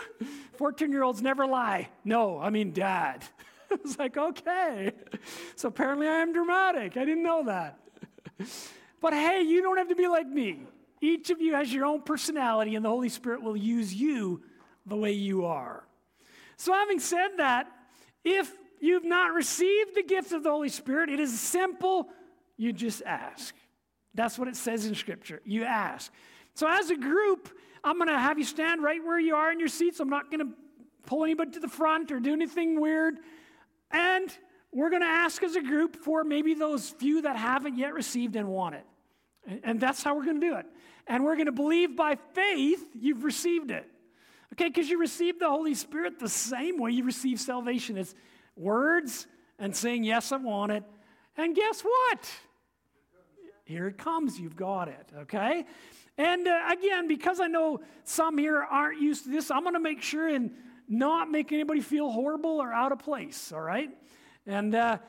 14 0.57 0.91
year 0.91 1.03
olds 1.03 1.21
never 1.21 1.45
lie. 1.45 1.89
No, 2.03 2.39
I 2.39 2.49
mean 2.49 2.71
dad. 2.71 3.23
I 3.71 3.77
was 3.81 3.97
like, 3.97 4.17
Okay. 4.17 4.91
So 5.55 5.67
apparently 5.69 6.07
I 6.07 6.15
am 6.15 6.33
dramatic. 6.33 6.97
I 6.97 7.05
didn't 7.05 7.23
know 7.23 7.45
that. 7.45 7.79
But 9.01 9.13
hey, 9.13 9.41
you 9.41 9.61
don't 9.61 9.77
have 9.77 9.89
to 9.89 9.95
be 9.95 10.07
like 10.07 10.27
me. 10.27 10.61
Each 11.01 11.29
of 11.29 11.41
you 11.41 11.55
has 11.55 11.73
your 11.73 11.85
own 11.85 12.01
personality, 12.01 12.75
and 12.75 12.85
the 12.85 12.89
Holy 12.89 13.09
Spirit 13.09 13.43
will 13.43 13.57
use 13.57 13.93
you 13.93 14.41
the 14.85 14.95
way 14.95 15.11
you 15.11 15.43
are. 15.45 15.83
So, 16.57 16.73
having 16.73 16.99
said 16.99 17.29
that, 17.37 17.67
if 18.23 18.51
you've 18.79 19.05
not 19.05 19.33
received 19.33 19.95
the 19.95 20.03
gift 20.03 20.31
of 20.31 20.43
the 20.43 20.49
Holy 20.49 20.69
Spirit, 20.69 21.09
it 21.09 21.19
is 21.19 21.37
simple. 21.39 22.09
You 22.57 22.73
just 22.73 23.01
ask. 23.03 23.55
That's 24.13 24.37
what 24.37 24.47
it 24.47 24.55
says 24.55 24.85
in 24.85 24.95
Scripture. 24.95 25.41
You 25.45 25.63
ask. 25.63 26.11
So, 26.53 26.67
as 26.67 26.89
a 26.89 26.95
group, 26.95 27.49
I'm 27.83 27.97
going 27.97 28.09
to 28.09 28.19
have 28.19 28.37
you 28.37 28.45
stand 28.45 28.83
right 28.83 29.03
where 29.03 29.19
you 29.19 29.35
are 29.35 29.51
in 29.51 29.59
your 29.59 29.67
seats. 29.67 29.99
I'm 29.99 30.09
not 30.09 30.31
going 30.31 30.39
to 30.39 30.53
pull 31.05 31.23
anybody 31.23 31.51
to 31.51 31.59
the 31.59 31.67
front 31.67 32.11
or 32.11 32.19
do 32.19 32.33
anything 32.33 32.79
weird. 32.79 33.17
And 33.91 34.35
we're 34.71 34.89
going 34.89 35.01
to 35.01 35.07
ask 35.07 35.43
as 35.43 35.55
a 35.55 35.61
group 35.61 35.95
for 35.95 36.23
maybe 36.23 36.53
those 36.53 36.89
few 36.89 37.21
that 37.23 37.35
haven't 37.35 37.77
yet 37.77 37.93
received 37.93 38.35
and 38.35 38.47
want 38.47 38.75
it. 38.75 38.85
And 39.63 39.79
that's 39.79 40.01
how 40.01 40.15
we're 40.15 40.25
going 40.25 40.39
to 40.39 40.47
do 40.47 40.55
it. 40.55 40.65
And 41.05 41.23
we're 41.25 41.35
going 41.35 41.47
to 41.47 41.51
believe 41.51 41.95
by 41.95 42.17
faith 42.33 42.83
you've 42.93 43.23
received 43.23 43.71
it. 43.71 43.89
Okay, 44.53 44.67
because 44.67 44.87
you 44.87 44.99
receive 44.99 45.39
the 45.39 45.49
Holy 45.49 45.73
Spirit 45.73 46.19
the 46.19 46.29
same 46.29 46.77
way 46.77 46.91
you 46.91 47.03
receive 47.03 47.39
salvation. 47.39 47.97
It's 47.97 48.13
words 48.55 49.25
and 49.57 49.75
saying, 49.75 50.03
Yes, 50.03 50.31
I 50.31 50.37
want 50.37 50.71
it. 50.71 50.83
And 51.35 51.55
guess 51.55 51.81
what? 51.81 52.29
Here 53.65 53.87
it 53.87 53.97
comes. 53.97 54.39
You've 54.39 54.55
got 54.55 54.89
it. 54.89 55.09
Okay? 55.21 55.65
And 56.19 56.47
uh, 56.47 56.69
again, 56.71 57.07
because 57.07 57.39
I 57.39 57.47
know 57.47 57.81
some 58.03 58.37
here 58.37 58.61
aren't 58.61 59.01
used 59.01 59.23
to 59.23 59.31
this, 59.31 59.49
I'm 59.49 59.63
going 59.63 59.73
to 59.73 59.79
make 59.79 60.03
sure 60.03 60.27
and 60.27 60.51
not 60.87 61.31
make 61.31 61.51
anybody 61.51 61.81
feel 61.81 62.11
horrible 62.11 62.61
or 62.61 62.71
out 62.71 62.91
of 62.91 62.99
place. 62.99 63.51
All 63.51 63.61
right? 63.61 63.89
And, 64.45 64.75
uh, 64.75 64.99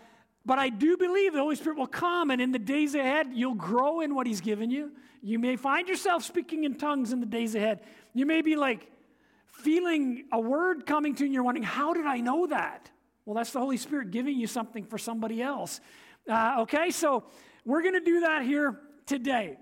but 0.46 0.58
I 0.58 0.70
do 0.70 0.96
believe 0.96 1.34
the 1.34 1.40
Holy 1.40 1.56
Spirit 1.56 1.76
will 1.76 1.86
come, 1.86 2.30
and 2.30 2.40
in 2.40 2.50
the 2.50 2.58
days 2.58 2.94
ahead, 2.94 3.28
you'll 3.34 3.56
grow 3.56 4.00
in 4.00 4.14
what 4.14 4.26
He's 4.26 4.40
given 4.40 4.70
you. 4.70 4.92
You 5.20 5.38
may 5.38 5.56
find 5.56 5.86
yourself 5.86 6.24
speaking 6.24 6.64
in 6.64 6.76
tongues 6.76 7.12
in 7.12 7.20
the 7.20 7.26
days 7.26 7.54
ahead. 7.54 7.80
You 8.14 8.24
may 8.24 8.40
be 8.40 8.56
like, 8.56 8.90
feeling 9.64 10.26
a 10.30 10.38
word 10.38 10.86
coming 10.86 11.14
to 11.14 11.20
you 11.20 11.26
and 11.26 11.34
you're 11.34 11.42
wondering, 11.42 11.64
how 11.64 11.94
did 11.94 12.06
I 12.06 12.18
know 12.18 12.46
that? 12.46 12.90
Well, 13.24 13.34
that's 13.34 13.50
the 13.50 13.58
Holy 13.58 13.78
Spirit 13.78 14.10
giving 14.10 14.38
you 14.38 14.46
something 14.46 14.84
for 14.84 14.98
somebody 14.98 15.40
else. 15.42 15.80
Uh, 16.28 16.58
okay, 16.60 16.90
so 16.90 17.24
we're 17.64 17.82
going 17.82 17.94
to 17.94 18.00
do 18.00 18.20
that 18.20 18.42
here 18.42 18.78
today. 19.06 19.56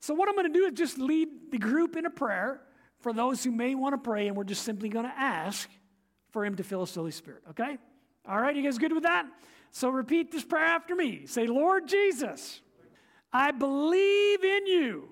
So, 0.00 0.14
what 0.14 0.28
I'm 0.28 0.34
going 0.34 0.52
to 0.52 0.58
do 0.58 0.66
is 0.66 0.72
just 0.74 0.98
lead 0.98 1.28
the 1.50 1.58
group 1.58 1.96
in 1.96 2.06
a 2.06 2.10
prayer 2.10 2.60
for 3.00 3.12
those 3.12 3.42
who 3.42 3.50
may 3.50 3.74
want 3.74 3.94
to 3.94 3.98
pray, 3.98 4.28
and 4.28 4.36
we're 4.36 4.44
just 4.44 4.62
simply 4.62 4.88
going 4.88 5.06
to 5.06 5.18
ask 5.18 5.68
for 6.30 6.44
Him 6.44 6.56
to 6.56 6.62
fill 6.62 6.82
us 6.82 6.90
with 6.90 6.94
the 6.94 7.00
Holy 7.00 7.10
Spirit. 7.10 7.42
Okay? 7.50 7.78
All 8.28 8.40
right, 8.40 8.54
you 8.54 8.62
guys 8.62 8.78
good 8.78 8.92
with 8.92 9.02
that? 9.04 9.26
So, 9.72 9.88
repeat 9.88 10.30
this 10.30 10.44
prayer 10.44 10.64
after 10.64 10.94
me. 10.94 11.26
Say, 11.26 11.46
Lord 11.46 11.88
Jesus, 11.88 12.60
I 13.32 13.50
believe 13.50 14.44
in 14.44 14.66
you. 14.66 15.08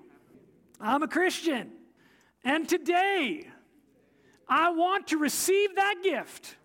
I'm 0.79 1.03
a 1.03 1.07
Christian. 1.07 1.71
And 2.43 2.69
today, 2.69 3.47
I 4.49 4.69
want 4.71 5.07
to 5.07 5.17
receive 5.17 5.75
that 5.75 5.95
gift, 6.03 6.55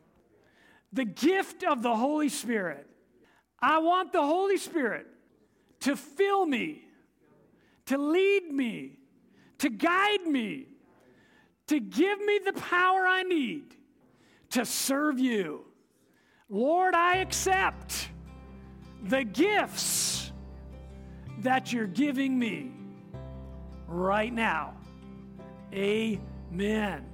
the 0.92 1.04
gift 1.04 1.64
of 1.64 1.82
the 1.82 1.94
Holy 1.94 2.28
Spirit. 2.28 2.86
I 3.60 3.78
want 3.78 4.12
the 4.12 4.22
Holy 4.22 4.56
Spirit 4.56 5.06
to 5.80 5.96
fill 5.96 6.46
me, 6.46 6.84
to 7.86 7.98
lead 7.98 8.52
me, 8.52 8.98
to 9.58 9.68
guide 9.70 10.26
me, 10.26 10.66
to 11.68 11.80
give 11.80 12.20
me 12.20 12.40
the 12.44 12.52
power 12.52 13.06
I 13.06 13.22
need 13.22 13.76
to 14.50 14.64
serve 14.64 15.18
you. 15.18 15.64
Lord, 16.48 16.94
I 16.94 17.16
accept 17.16 18.08
the 19.04 19.24
gifts 19.24 20.32
that 21.38 21.72
you're 21.72 21.86
giving 21.86 22.38
me 22.38 22.70
right 23.86 24.32
now. 24.32 24.74
Amen. 25.72 27.11